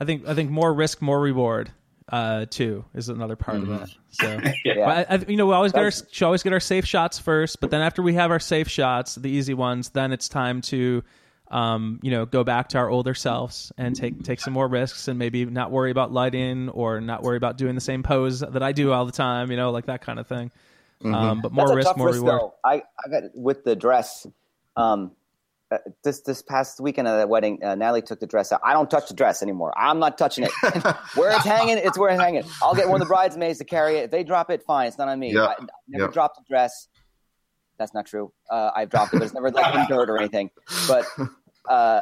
[0.00, 1.72] I think I think more risk, more reward.
[2.12, 3.88] Uh, too is another part of that.
[4.10, 5.04] So, Yeah.
[5.08, 7.60] I, I, you know, we always get our should always get our safe shots first.
[7.60, 11.04] But then after we have our safe shots, the easy ones, then it's time to,
[11.52, 15.06] um, you know, go back to our older selves and take take some more risks
[15.06, 18.62] and maybe not worry about lighting or not worry about doing the same pose that
[18.62, 19.52] I do all the time.
[19.52, 20.50] You know, like that kind of thing.
[21.04, 22.40] Um, but more That's risk, more risk, reward.
[22.40, 22.54] though.
[22.64, 24.26] I, I got with the dress.
[24.76, 25.12] Um,
[25.72, 28.60] uh, this this past weekend at that wedding, uh, Natalie took the dress out.
[28.64, 29.72] I don't touch the dress anymore.
[29.78, 30.50] I'm not touching it.
[31.14, 32.42] where it's hanging, it's where it's hanging.
[32.60, 34.04] I'll get one of the bridesmaids to carry it.
[34.06, 34.88] If they drop it, fine.
[34.88, 35.32] It's not on me.
[35.32, 35.42] Yeah.
[35.44, 35.56] I, I
[35.88, 36.10] never Yeah.
[36.12, 36.88] dropped the dress.
[37.78, 38.32] That's not true.
[38.50, 40.50] Uh, I've dropped it, but it's never like in dirt or anything.
[40.88, 41.06] But
[41.68, 42.00] uh,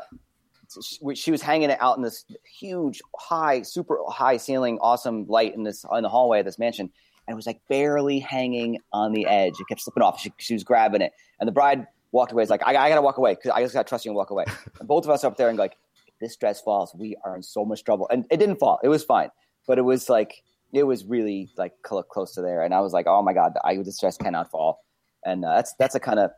[0.82, 2.24] she, she was hanging it out in this
[2.58, 6.90] huge, high, super high ceiling, awesome light in this in the hallway of this mansion,
[7.28, 9.52] and it was like barely hanging on the edge.
[9.60, 10.18] It kept slipping off.
[10.18, 12.42] She, she was grabbing it, and the bride walked away.
[12.42, 14.30] It's like I, I gotta walk away because I just gotta trust you and walk
[14.30, 14.46] away.
[14.78, 15.76] And both of us are up there and like,
[16.22, 18.08] this dress falls, we are in so much trouble.
[18.10, 18.80] And it didn't fall.
[18.82, 19.28] It was fine,
[19.66, 22.62] but it was like it was really like cl- close to there.
[22.62, 24.84] And I was like, oh my god, I, this dress cannot fall.
[25.24, 26.30] And uh, that's that's a kind of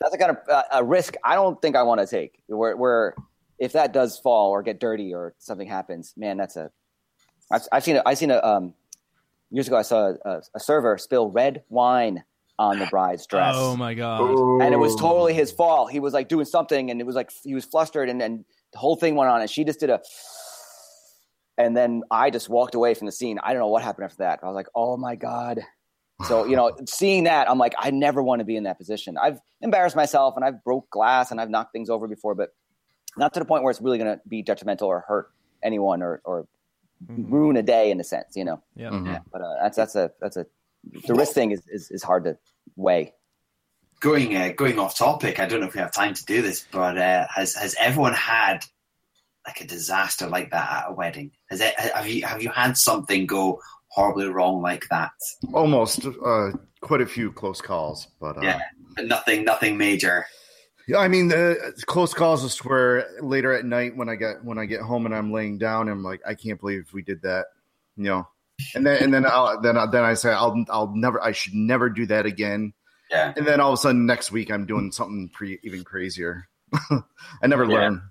[0.00, 2.40] that's a kind of uh, a risk I don't think I want to take.
[2.46, 3.16] Where, where
[3.58, 6.70] if that does fall or get dirty or something happens, man, that's a.
[7.50, 8.74] I've, I've seen a, I've seen a um,
[9.54, 9.76] years ago.
[9.76, 12.24] I saw a, a server spill red wine
[12.58, 14.62] on the bride's dress, Oh my god!
[14.62, 15.90] and it was totally his fault.
[15.90, 18.78] He was like doing something, and it was like he was flustered, and then the
[18.78, 20.00] whole thing went on, and she just did a.
[21.56, 23.38] And then I just walked away from the scene.
[23.42, 24.40] I don't know what happened after that.
[24.42, 25.60] I was like, oh my god.
[26.26, 29.16] So you know, seeing that, I'm like, I never want to be in that position.
[29.16, 32.50] I've embarrassed myself, and I've broke glass, and I've knocked things over before, but
[33.16, 35.30] not to the point where it's really going to be detrimental or hurt
[35.62, 36.46] anyone or or
[37.08, 38.62] ruin a day in a sense, you know.
[38.76, 38.90] Yeah.
[38.90, 39.06] Mhm.
[39.06, 40.46] Yeah, but uh, that's that's a that's a
[41.06, 42.36] the risk thing is, is is hard to
[42.76, 43.14] weigh.
[44.00, 46.66] Going uh, going off topic, I don't know if we have time to do this,
[46.70, 48.64] but uh, has has everyone had
[49.46, 51.30] like a disaster like that at a wedding?
[51.50, 55.12] Has it, have you have you had something go horribly wrong like that?
[55.52, 58.60] Almost uh, quite a few close calls, but uh, Yeah.
[59.02, 60.24] Nothing, nothing major.
[60.86, 64.58] Yeah, I mean, the close calls is where later at night when I get when
[64.58, 67.46] I get home and I'm laying down, I'm like, I can't believe we did that,
[67.96, 68.28] you know.
[68.74, 71.54] And then and then I'll, then I- then I say I'll I'll never I should
[71.54, 72.72] never do that again.
[73.10, 73.32] Yeah.
[73.36, 76.48] And then all of a sudden next week I'm doing something pre, even crazier.
[76.90, 78.02] I never learn.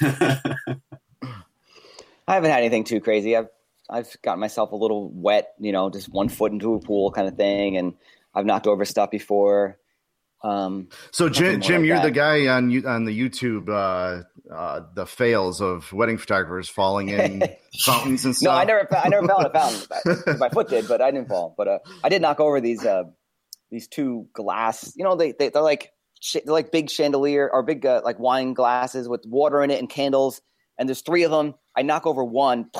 [0.02, 0.48] I
[2.34, 3.36] haven't had anything too crazy.
[3.36, 3.48] I've
[3.90, 7.28] I've gotten myself a little wet, you know, just one foot into a pool kind
[7.28, 7.94] of thing, and
[8.34, 9.78] I've knocked over stuff before.
[10.44, 12.02] Um, So Jim, Jim like you're that.
[12.04, 14.22] the guy on you on the YouTube uh,
[14.52, 17.42] uh, the fails of wedding photographers falling in
[17.80, 18.58] fountains and no, stuff.
[18.58, 19.50] I never I never fell in a
[20.14, 20.38] fountain.
[20.38, 21.54] My foot did, but I didn't fall.
[21.56, 23.04] But uh, I did knock over these uh,
[23.70, 24.92] these two glass.
[24.96, 25.92] You know, they, they they're like
[26.32, 29.88] they're like big chandelier or big uh, like wine glasses with water in it and
[29.88, 30.40] candles.
[30.78, 31.54] And there's three of them.
[31.76, 32.70] I knock over one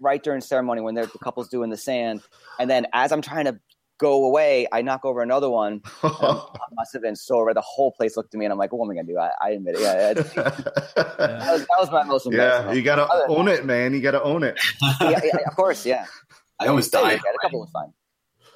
[0.00, 2.22] right during ceremony when the couple's doing the sand.
[2.58, 3.60] And then as I'm trying to
[3.98, 5.82] go away, I knock over another one.
[6.02, 7.56] I must have been so red.
[7.56, 9.30] The whole place looked at me, and I'm like, "What am I gonna do?" I,
[9.40, 9.80] I admit it.
[9.82, 13.64] Yeah, it- that, was, that was my most yeah, you gotta Other than own it,
[13.64, 13.94] man.
[13.94, 14.58] You gotta own it.
[15.00, 16.06] yeah, yeah, of course, yeah.
[16.60, 17.18] I almost Yeah, died.
[17.20, 17.92] a couple was fine.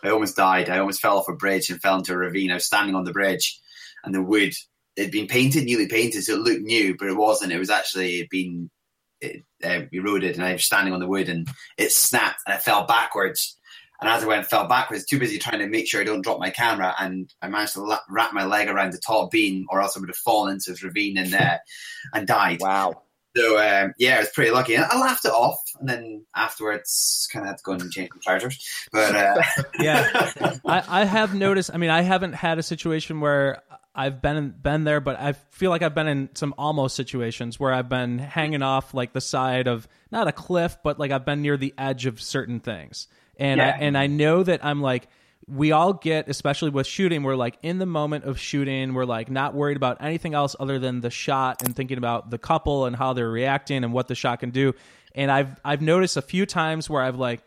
[0.02, 0.70] I almost died.
[0.70, 2.50] I almost fell off a bridge and fell into a ravine.
[2.50, 3.60] I was standing on the bridge,
[4.04, 4.54] and the wood
[4.96, 7.52] had been painted, newly painted, so it looked new, but it wasn't.
[7.52, 8.70] It was actually it had been
[9.20, 12.58] it, uh, eroded, and I was standing on the wood, and it snapped, and I
[12.58, 13.57] fell backwards.
[14.00, 16.38] And as I went, fell backwards, too busy trying to make sure I don't drop
[16.38, 19.80] my camera, and I managed to la- wrap my leg around the tall beam, or
[19.80, 21.58] else I would have fallen into this ravine and uh,
[22.14, 22.60] and died.
[22.60, 23.02] Wow.
[23.36, 24.74] So um, yeah, I was pretty lucky.
[24.74, 28.10] And I laughed it off, and then afterwards, kind of had to go and change
[28.14, 28.86] my trousers.
[28.92, 29.42] But uh,
[29.78, 30.30] Yeah.
[30.64, 31.70] I, I have noticed.
[31.72, 33.62] I mean, I haven't had a situation where
[33.94, 37.72] I've been been there, but I feel like I've been in some almost situations where
[37.72, 41.42] I've been hanging off like the side of not a cliff, but like I've been
[41.42, 43.68] near the edge of certain things, and Yeah.
[43.68, 45.08] I, and I know that I'm like
[45.48, 49.30] we all get, especially with shooting, we're like in the moment of shooting, we're like
[49.30, 52.94] not worried about anything else other than the shot and thinking about the couple and
[52.94, 54.74] how they're reacting and what the shot can do.
[55.14, 57.40] And I've I've noticed a few times where I've like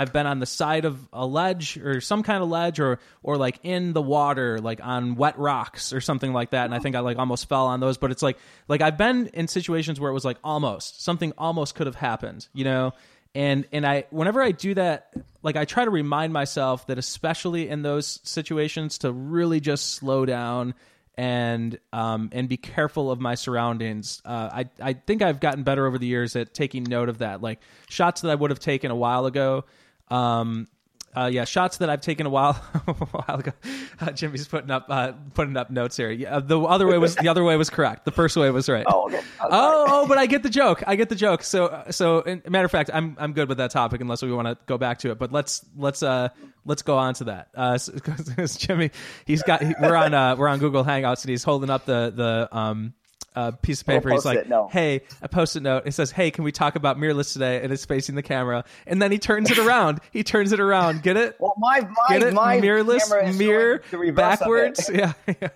[0.00, 3.36] I've been on the side of a ledge or some kind of ledge or or
[3.36, 6.94] like in the water like on wet rocks or something like that and I think
[6.94, 8.38] I like almost fell on those but it's like
[8.68, 12.46] like I've been in situations where it was like almost something almost could have happened
[12.54, 12.92] you know
[13.34, 15.12] and and I whenever I do that
[15.42, 20.26] like I try to remind myself that especially in those situations to really just slow
[20.26, 20.74] down
[21.18, 24.22] and um, and be careful of my surroundings.
[24.24, 27.42] Uh, I I think I've gotten better over the years at taking note of that.
[27.42, 29.64] Like shots that I would have taken a while ago.
[30.08, 30.68] Um,
[31.16, 33.52] uh, yeah, shots that I've taken a while, a while ago.
[34.00, 36.12] Uh, Jimmy's putting up uh, putting up notes here.
[36.12, 38.04] Yeah, the other way was the other way was correct.
[38.04, 38.84] The first way was right.
[38.88, 39.20] Oh, okay.
[39.40, 40.84] Oh, oh, but I get the joke.
[40.86, 41.42] I get the joke.
[41.42, 44.46] So, so, in, matter of fact, I'm I'm good with that topic unless we want
[44.46, 45.18] to go back to it.
[45.18, 46.28] But let's let's uh
[46.64, 47.48] let's go on to that.
[47.56, 47.90] Uh, s-
[48.36, 48.92] 'cause Jimmy,
[49.26, 52.12] he's got he, we're on uh we're on Google Hangouts and he's holding up the
[52.14, 52.94] the um
[53.38, 54.10] uh, piece of paper.
[54.10, 57.32] He's like, Post-it, "Hey, a post-it note." It says, "Hey, can we talk about mirrorless
[57.32, 58.64] today?" And it's facing the camera.
[58.86, 60.00] And then he turns it around.
[60.10, 61.02] he turns it around.
[61.02, 61.36] Get it?
[61.38, 62.34] Well, my my Get it?
[62.34, 64.90] my Mirrorless, mirror, showing the reverse of backwards.
[64.94, 65.48] Yeah, yeah.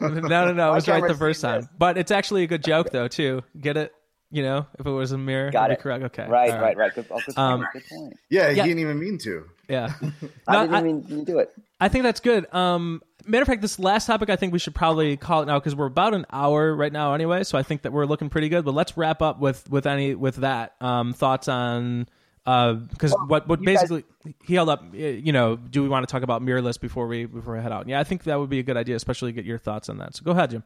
[0.00, 0.08] No,
[0.46, 0.72] no, no.
[0.72, 1.60] It was right the first time.
[1.62, 1.70] this.
[1.78, 3.42] But it's actually a good joke, though, too.
[3.60, 3.92] Get it?
[4.32, 6.04] You know, if it was a mirror, Got it'd be correct.
[6.04, 6.26] Okay.
[6.28, 6.94] Right, right, right.
[6.94, 8.16] Good, oh, good, Um, point, good point.
[8.28, 8.64] Yeah, he Yeah.
[8.64, 9.44] didn't even mean to.
[9.68, 9.92] Yeah.
[10.48, 11.50] I didn't I- even mean to do it.
[11.80, 12.52] I think that's good.
[12.54, 15.58] Um, matter of fact, this last topic, I think we should probably call it now
[15.58, 17.44] because we're about an hour right now anyway.
[17.44, 18.64] So I think that we're looking pretty good.
[18.64, 22.08] But let's wrap up with with any with that um, thoughts on
[22.44, 24.04] because what what you guys- basically
[24.44, 24.82] he held up.
[24.92, 27.72] uh, You know, do we want to talk about mirrorless before we before we head
[27.72, 27.88] out?
[27.88, 29.98] Yeah, I think that would be a good idea, especially to get your thoughts on
[29.98, 30.16] that.
[30.16, 30.64] So go ahead, Jim.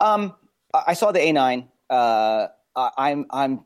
[0.00, 0.34] Um,
[0.74, 1.66] I saw the A9.
[1.88, 3.64] Uh, I- I'm I'm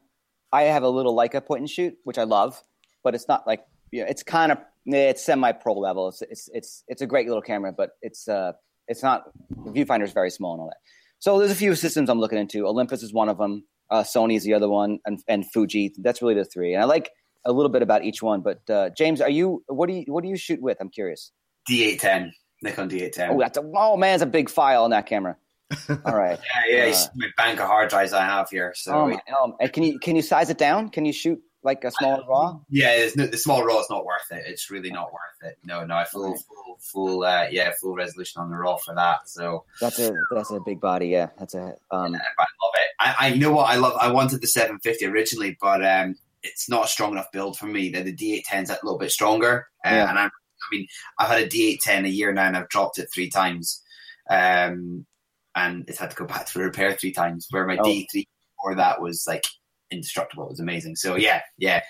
[0.52, 2.62] I have a little Leica point and shoot, which I love,
[3.02, 6.09] but it's not like you know, it's kind of it's semi pro level.
[6.09, 8.53] It's, it's it's it's a great little camera, but it's uh
[8.89, 9.24] it's not
[9.64, 10.78] the viewfinder is very small and all that.
[11.18, 12.66] So there's a few systems I'm looking into.
[12.66, 13.64] Olympus is one of them.
[13.91, 15.95] Uh, Sony is the other one, and and Fuji.
[15.99, 16.74] That's really the three.
[16.74, 17.11] And I like
[17.45, 18.41] a little bit about each one.
[18.41, 20.78] But uh, James, are you what do you what do you shoot with?
[20.80, 21.32] I'm curious.
[21.70, 22.30] D810,
[22.62, 23.30] Nikon D810.
[23.30, 25.37] Oh, that's a oh man, it's a big file on that camera.
[26.05, 26.39] All right.
[26.68, 26.82] yeah, yeah.
[26.85, 28.74] uh, it's my bank of hard drives I have here.
[28.76, 30.91] So Oh, my, um, can you can you size it down?
[30.91, 32.58] Can you shoot like a smaller raw?
[32.70, 34.44] yeah, it's no, the small raw is not worth it.
[34.46, 35.58] It's really not worth it.
[35.64, 36.40] No, no, I full, Right.
[36.48, 39.28] full, full, uh, yeah, full resolution on the raw for that.
[39.28, 41.08] So That's a that's a big body.
[41.08, 42.12] Yeah, that's a um.
[42.12, 42.90] but I love it.
[43.00, 43.94] I, I you know what I love.
[44.00, 47.88] I wanted the 750 originally, but um, it's not a strong enough build for me.
[47.90, 50.10] The, the D810 is a little bit stronger, uh, Yeah.
[50.10, 50.86] and I'm, I mean,
[51.18, 53.82] I've had a D810 a year now, and I've dropped it three times,
[54.30, 55.06] um,
[55.54, 57.46] and it's had to go back to repair three times.
[57.50, 57.84] Where my Oh.
[57.84, 58.24] D3
[58.58, 59.44] before that was like
[59.91, 60.45] indestructible.
[60.45, 60.97] It was amazing.
[60.97, 61.82] So yeah, yeah.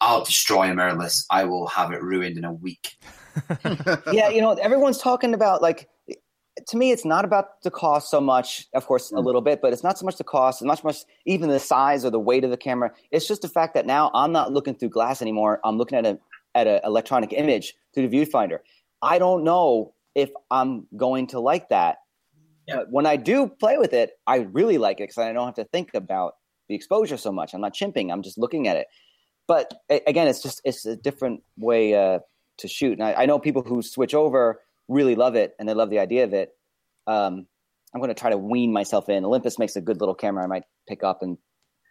[0.00, 1.24] I'll destroy a mirrorless.
[1.30, 2.98] I will have it ruined in a week.
[4.12, 5.88] yeah, you know, everyone's talking about like.
[6.68, 8.66] To me, it's not about the cost so much.
[8.74, 9.24] Of course, a mm.
[9.24, 11.58] little bit, but it's not so much the cost, and not so much even the
[11.58, 12.90] size or the weight of the camera.
[13.10, 15.60] It's just the fact that now I'm not looking through glass anymore.
[15.64, 16.18] I'm looking at a
[16.54, 18.58] at an electronic image through the viewfinder.
[19.00, 21.98] I don't know if I'm going to like that.
[22.68, 22.76] Yeah.
[22.76, 25.54] But when I do play with it, I really like it because I don't have
[25.54, 26.34] to think about
[26.72, 27.52] the exposure so much.
[27.54, 28.10] I'm not chimping.
[28.10, 28.86] I'm just looking at it.
[29.46, 32.20] But again, it's just it's a different way uh,
[32.58, 32.92] to shoot.
[32.98, 35.98] And I, I know people who switch over really love it and they love the
[35.98, 36.50] idea of it.
[37.06, 37.46] Um,
[37.94, 39.24] I'm going to try to wean myself in.
[39.24, 40.44] Olympus makes a good little camera.
[40.44, 41.36] I might pick up and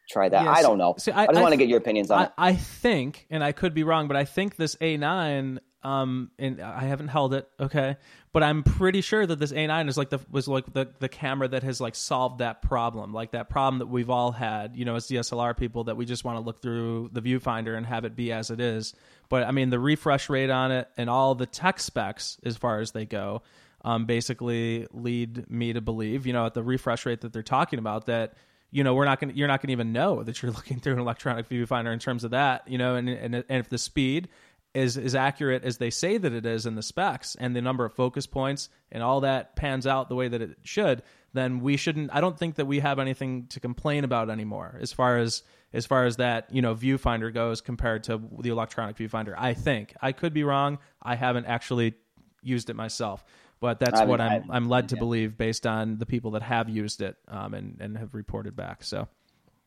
[0.10, 0.44] try that.
[0.44, 0.96] Yeah, I so- don't know.
[0.98, 2.32] see, I, I- just I want to th- get your opinions on I, it.
[2.38, 6.84] I think, and I could be wrong, but I think this A9, um, and I
[6.84, 7.98] haven't held it, okay,
[8.34, 11.48] but I'm pretty sure that this A9 is like the was like the the camera
[11.48, 14.96] that has like solved that problem, like that problem that we've all had, you know,
[14.96, 18.16] as DSLR people that we just want to look through the viewfinder and have it
[18.16, 18.94] be as it is.
[19.28, 22.80] But I mean, the refresh rate on it and all the tech specs, as far
[22.80, 23.42] as they go,
[23.84, 27.80] um, basically lead me to believe, you know, at the refresh rate that they're talking
[27.80, 28.36] about that
[28.72, 30.94] you know we're not going you're not going to even know that you're looking through
[30.94, 34.30] an electronic viewfinder in terms of that you know and and, and if the speed
[34.74, 37.86] is is accurate as they say that it is in the specs and the number
[37.86, 41.04] of focus points and all that pans out the way that it should
[41.34, 44.94] then we shouldn't i don't think that we have anything to complain about anymore as
[44.94, 45.44] far as
[45.74, 49.94] as far as that you know viewfinder goes compared to the electronic viewfinder i think
[50.02, 51.94] i could be wrong i haven't actually
[52.42, 53.26] used it myself
[53.62, 56.32] but that's I mean, what I'm I- I'm led to believe based on the people
[56.32, 58.84] that have used it um, and and have reported back.
[58.84, 59.08] So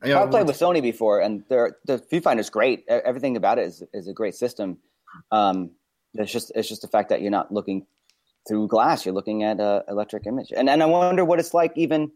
[0.05, 2.85] Yeah, I've played with Sony before, and the viewfinder is great.
[2.89, 4.79] Everything about it is is a great system.
[5.31, 5.71] Um,
[6.15, 7.87] it's just it's just the fact that you're not looking
[8.47, 9.05] through glass.
[9.05, 12.13] You're looking at a electric image, and and I wonder what it's like even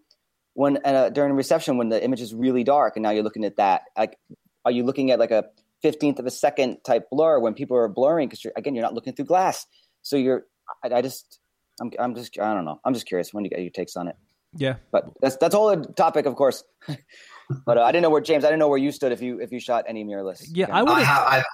[0.55, 3.57] when uh, during reception when the image is really dark, and now you're looking at
[3.57, 3.83] that.
[3.97, 4.19] Like,
[4.65, 5.45] are you looking at like a
[5.83, 9.15] fifteenth of a second type blur when people are blurring because again you're not looking
[9.15, 9.67] through glass,
[10.03, 10.45] so you're.
[10.85, 11.41] I, I just,
[11.81, 12.79] I'm, I'm just, I don't know.
[12.85, 14.17] I'm just curious when you get your takes on it.
[14.55, 14.77] Yeah.
[14.93, 16.65] But that's that's all a topic, of course.
[17.67, 18.45] but uh, I didn't know where James.
[18.45, 20.45] I didn't know where you stood if you if you shot any mirrorless.
[20.51, 20.87] Yeah, I cameras.
[20.87, 21.45] would I have.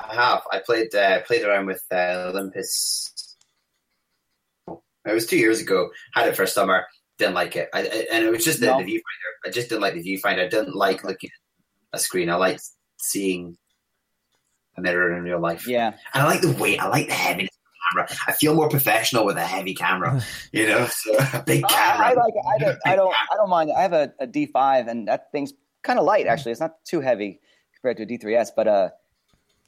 [0.00, 0.42] I have.
[0.52, 3.36] I played uh, played around with uh, Olympus.
[5.06, 5.90] It was two years ago.
[6.14, 6.86] Had it for a summer.
[7.18, 7.68] Didn't like it.
[7.74, 8.78] I, I- and it was just the, No.
[8.78, 9.46] the viewfinder.
[9.46, 10.44] I just didn't like the viewfinder.
[10.44, 11.30] I didn't like looking
[11.92, 12.30] at a screen.
[12.30, 12.62] I liked
[12.98, 13.56] seeing
[14.76, 15.68] a mirror in real life.
[15.68, 16.80] Yeah, And I like the weight.
[16.80, 18.18] I like the heaviness of the camera.
[18.26, 20.20] I feel more professional with a heavy camera.
[20.52, 22.06] You know, so a big camera.
[22.06, 22.34] I, I like.
[22.34, 22.44] it.
[22.46, 22.78] I don't.
[22.86, 23.14] I don't.
[23.32, 23.70] I don't mind.
[23.70, 25.52] I have a, a D5, and that thing's
[25.82, 26.26] kind of light.
[26.26, 27.40] Actually, it's not too heavy
[27.76, 28.88] compared to a D3S, but uh,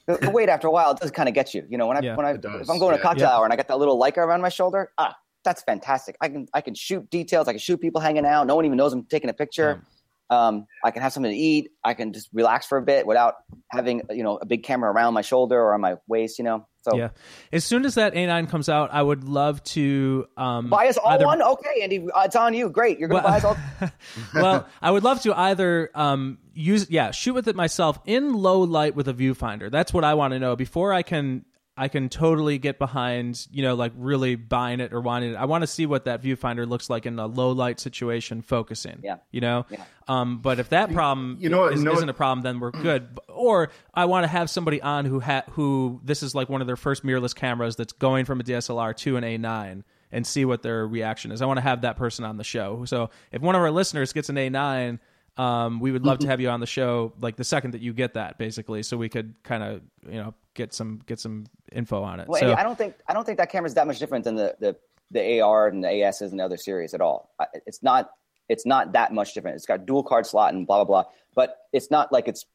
[0.07, 1.63] the, the weight after a while it does kind of get you.
[1.69, 3.35] You know, when I Yeah, when I if I'm going to a cocktail Yeah.
[3.35, 6.15] hour and I got that little Leica around my shoulder, ah, that's fantastic.
[6.21, 7.47] I can I can shoot details.
[7.47, 8.47] I can shoot people hanging out.
[8.47, 9.81] No one even knows I'm taking a picture.
[10.29, 11.69] Um, I can have something to eat.
[11.83, 13.35] I can just relax for a bit without
[13.71, 16.37] having you know a big camera around my shoulder or on my waist.
[16.39, 17.09] You know, so Yeah.
[17.51, 21.09] As soon as that A9 comes out, I would love to um, buy us all
[21.11, 21.41] either- one.
[21.41, 22.69] Okay, Andy, uh, it's on you.
[22.69, 23.57] Great, you're gonna Well- buy us all.
[24.33, 28.61] well, I would love to either um, use yeah, shoot with it myself in low
[28.61, 29.69] light with a viewfinder.
[29.71, 31.45] That's what I want to know before I can
[31.79, 35.35] I can totally get behind, you know, like really buying it or wanting it.
[35.35, 38.99] I want to see what that viewfinder looks like in a low light situation focusing.
[39.03, 39.17] Yeah.
[39.31, 39.65] You know?
[39.69, 39.83] Yeah.
[40.07, 42.59] Um, but if that problem you know what- is, know what- isn't a problem, then
[42.59, 43.07] we're good.
[43.37, 46.65] Or I want to have somebody on who ha- who this is like one of
[46.65, 50.63] their first mirrorless cameras that's going from a DSLR to an A9 and see what
[50.63, 51.39] their reaction is.
[51.39, 52.83] I want to have that person on the show.
[52.85, 54.97] So if one of our listeners gets an A9,
[55.37, 57.93] um, we would love to have you on the show like the second that you
[57.93, 62.03] get that, basically, so we could kind of you know get some get some info
[62.03, 62.27] on it.
[62.27, 64.55] Well, so I don't think I don't think that camera's that much different than the
[64.59, 64.75] the,
[65.11, 67.29] the AR and the ASs and the other series at all.
[67.65, 68.09] It's not
[68.49, 69.55] it's not that much different.
[69.55, 72.45] It's got dual card slot and blah blah blah, but it's not like it's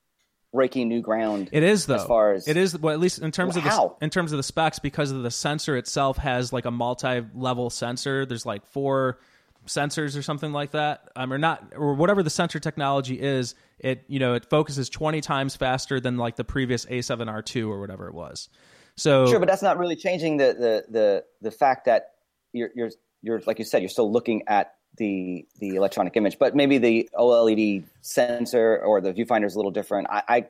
[0.52, 1.48] breaking new ground.
[1.52, 1.94] It is though.
[1.96, 3.96] As far as- it is, well, at least in terms of the Wow.
[4.02, 8.26] in terms of the specs, because of the sensor itself has like a multi-level sensor.
[8.26, 9.18] There's like four
[9.66, 13.54] sensors or something like that, um, or not, or whatever the sensor technology is.
[13.78, 18.08] It you know it focuses 20 times faster than like the previous A7R2 or whatever
[18.08, 18.48] it was.
[18.96, 22.10] So Sure, but that's not really changing the the the the fact that
[22.52, 22.90] you're you're
[23.22, 27.08] you're like you said you're still looking at the the electronic image, but maybe the
[27.18, 30.08] OLED sensor or the viewfinder is a little different.
[30.10, 30.46] I, I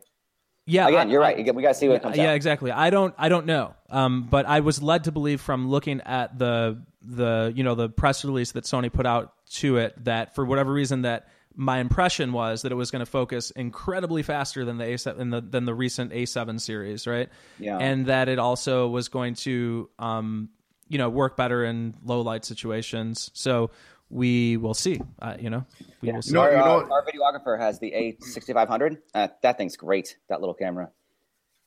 [0.67, 1.37] yeah, again, I- you're right.
[1.45, 2.35] Get- We got to see what comes yeah, out.
[2.35, 2.71] exactly.
[2.71, 3.75] I don't I don't know.
[3.91, 7.89] Um, but I was led to believe from looking at the the you know the
[7.89, 12.33] press release that Sony put out to it that for whatever reason that my impression
[12.33, 15.65] was that it was going to focus incredibly faster than the A7 than the than
[15.65, 17.29] the recent A7 series, right?
[17.59, 17.79] Yeah.
[17.79, 20.49] And that it also was going to um,
[20.89, 23.31] you know work better in low light situations.
[23.35, 23.71] So
[24.11, 25.01] we will see.
[25.21, 25.65] Uh, you know,
[26.03, 26.33] we will see.
[26.35, 28.99] know- our, you know uh, our videographer has the A6500.
[29.15, 30.17] Uh, that thing's great.
[30.29, 30.91] That little camera.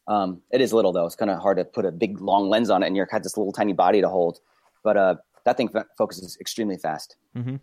[0.08, 1.06] Um, it is little though.
[1.08, 3.24] It's kind of hard to put a big long lens on it, and you're got
[3.24, 4.40] this little tiny body to hold.
[4.84, 5.16] But uh,
[5.46, 7.16] that thing f- focuses extremely fast.
[7.36, 7.60] You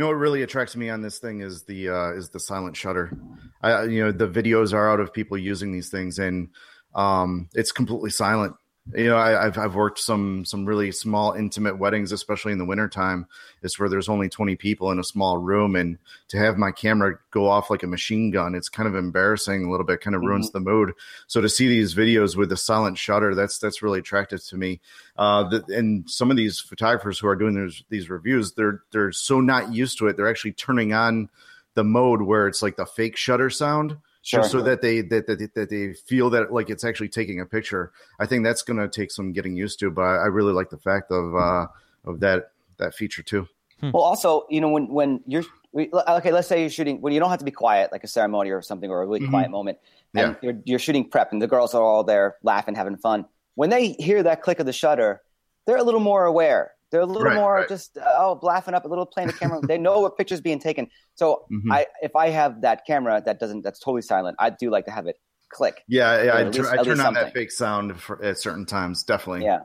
[0.00, 3.16] know what really attracts me on this thing is the uh, is the silent shutter.
[3.62, 6.48] I, you know, the videos are out of people using these things, and
[6.94, 8.54] um, it's completely silent.
[8.94, 12.64] You know, I, I've I've worked some some really small intimate weddings, especially in the
[12.64, 13.26] wintertime,
[13.62, 17.18] is where there's only twenty people in a small room, and to have my camera
[17.30, 20.22] go off like a machine gun, it's kind of embarrassing a little bit, kind of
[20.22, 20.92] ruins the mood.
[21.28, 24.80] So to see these videos with the silent shutter, that's that's really attractive to me.
[25.16, 29.12] Uh, the, and some of these photographers who are doing these these reviews, they're they're
[29.12, 30.16] so not used to it.
[30.16, 31.28] They're actually turning on
[31.74, 34.40] the mode where it's like the fake shutter sound, Sure.
[34.40, 37.46] just so that they that, that that they feel that like it's actually taking a
[37.46, 37.90] picture.
[38.18, 40.76] I think that's going to take some getting used to, but I really like the
[40.78, 41.66] fact of uh,
[42.04, 43.48] of that that feature too.
[43.82, 45.44] Well, also, you know, when when you're
[45.74, 48.50] okay, let's say you're shooting when you don't have to be quiet, like a ceremony
[48.50, 49.30] or something, or a really Mhm.
[49.30, 49.78] quiet moment,
[50.14, 50.34] and Yeah.
[50.42, 53.24] you're you're shooting prep, and the girls are all there laughing, having fun.
[53.54, 55.22] When they hear that click of the shutter,
[55.66, 56.72] they're a little more aware.
[56.90, 57.68] They're a little Right, more right.
[57.68, 59.60] just uh, oh, laughing up, a little playing the camera.
[59.66, 60.88] they know what picture's being taken.
[61.14, 61.72] So, Mhm.
[61.72, 64.90] I if I have that camera that doesn't that's totally silent, I do like to
[64.90, 65.16] have it
[65.50, 65.82] click.
[65.88, 66.32] Yeah, yeah.
[66.32, 69.02] I, at tur- least- I turn least on that fake sound for, at certain times.
[69.04, 69.44] Definitely.
[69.44, 69.60] Yeah.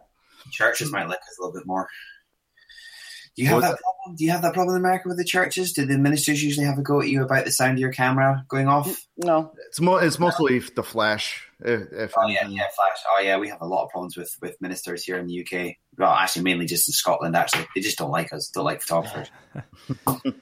[0.52, 1.88] Churches might like a little bit more.
[3.36, 4.16] Do you have What's that problem?
[4.16, 5.74] Do you have that problem in America with the churches?
[5.74, 8.46] Do the ministers usually have a go at you about the sound of your camera
[8.48, 9.06] going off?
[9.18, 9.52] No.
[9.68, 11.48] It's mo- it's mostly the flash.
[11.60, 12.98] If, if Oh yeah, yeah, flash.
[13.10, 15.76] Oh yeah, we have a lot of problems with with ministers here in the UK.
[15.98, 17.36] Well, actually, mainly just in Scotland.
[17.36, 18.50] Actually, they just don't like us.
[18.50, 19.30] Don't like photographers.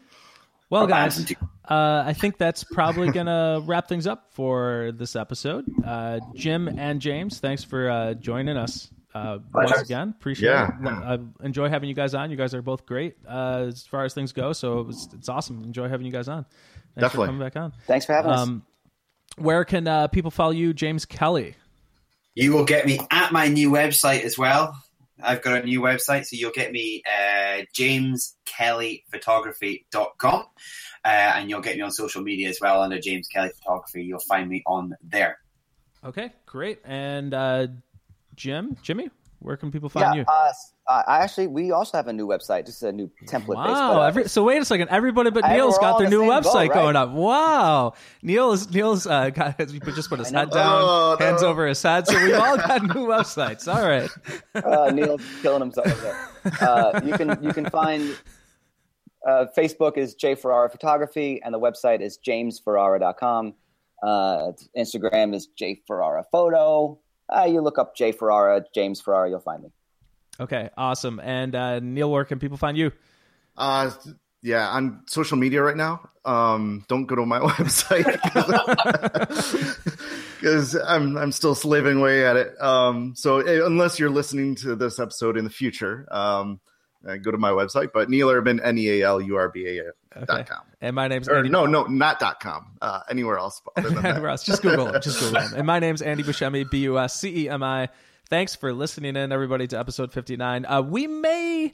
[0.69, 1.31] Well, guys,
[1.69, 5.65] uh, I think that's probably gonna wrap things up for this episode.
[5.85, 9.83] Uh, Jim and James, thanks for uh, joining us uh, once Pleasure.
[9.83, 10.09] again.
[10.17, 10.69] Appreciate Yeah.
[10.81, 11.21] it.
[11.41, 12.31] I enjoy having you guys on.
[12.31, 14.53] You guys are both great uh, as far as things go.
[14.53, 15.63] So it was, it's awesome.
[15.63, 16.43] Enjoy having you guys on.
[16.43, 16.55] Thanks
[16.95, 17.25] Definitely.
[17.25, 17.73] for coming back on.
[17.87, 18.39] Thanks for having us.
[18.39, 18.63] Um,
[19.37, 21.55] where can uh, people follow you, James Kelly?
[22.35, 24.75] You will get me at my new website as well.
[25.21, 30.43] I've got a new website, so you'll get me uh, jameskellyphotography.com.
[31.05, 34.03] Uh, and you'll get me on social media as well under James Kelly Photography.
[34.03, 35.37] You'll find me on there.
[36.03, 36.79] Okay, great.
[36.85, 37.67] And uh,
[38.35, 39.09] Jim, Jimmy,
[39.39, 40.25] where can people find yeah, you?
[40.27, 43.55] uh, I actually we also have a new website, just a new template.
[43.55, 43.65] Wow!
[43.65, 44.89] but, uh, every, so wait a second.
[44.89, 46.73] Everybody but Neil's got their the new same boat, website right?
[46.73, 47.11] going up.
[47.11, 47.93] Wow!
[48.21, 51.25] Neil's Neil's uh, got just put his I head down, Oh, no.
[51.25, 52.07] hands over his head.
[52.07, 53.73] So we've all got new websites.
[53.73, 54.09] All right.
[54.65, 56.69] uh, Neil's killing himself over there.
[56.69, 58.15] Uh, you can you can find
[59.27, 63.53] uh, Facebook is J Ferrara Photography, and the website is jamesferrara.com.
[64.01, 66.99] Uh, Instagram is J Ferrara Photo.
[67.35, 69.69] Uh, you look up Jay Ferrara, James Ferrara, you'll find me.
[70.39, 70.69] Okay.
[70.77, 71.19] Awesome.
[71.19, 72.91] And uh, Neal, where can people find you?
[73.57, 73.91] Uh,
[74.41, 76.09] yeah, on social media right now.
[76.25, 78.05] Um, don't go to my website
[80.39, 82.61] because I'm I'm still slaving away at it.
[82.61, 86.59] Um, so eh, unless you're listening to this episode in the future, um,
[87.07, 87.91] uh, go to my website.
[87.93, 90.61] But Neal Urban, N E A L U R B A dot com.
[90.81, 91.49] And my name's Or Andy.
[91.49, 92.67] no, no, not dot com.
[92.81, 94.11] Uh, anywhere else other than that.
[94.13, 94.43] Anywhere else.
[94.43, 95.01] Just Google him.
[95.01, 95.53] Just Google him.
[95.57, 97.89] And my name's Andy Buscemi, B U S C E M I.
[98.29, 100.65] Thanks for listening in, everybody, to episode 59.
[100.65, 101.73] Uh, we may.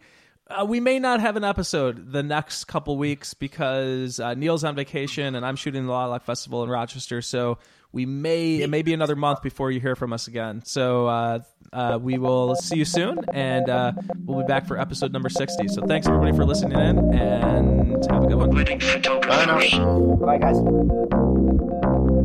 [0.52, 4.74] Uh, we may not have an episode the next couple weeks because uh, Neal's on
[4.74, 7.22] vacation and I'm shooting the Lilac Festival in Rochester.
[7.22, 7.60] So
[7.92, 10.62] we may it may be another month before you hear from us again.
[10.66, 11.40] So uh,
[11.74, 13.94] uh, we will see you soon, and uh,
[14.26, 15.68] we'll be back for episode number 60.
[15.70, 18.50] So thanks everybody for listening in, and have a good one.
[18.52, 19.72] Wedding photographers
[20.20, 20.58] Bye, guys.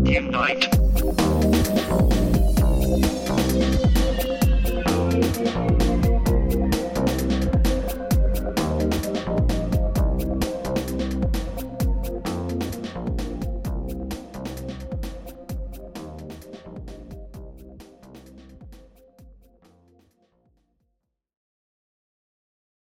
[0.08, 0.83] unite.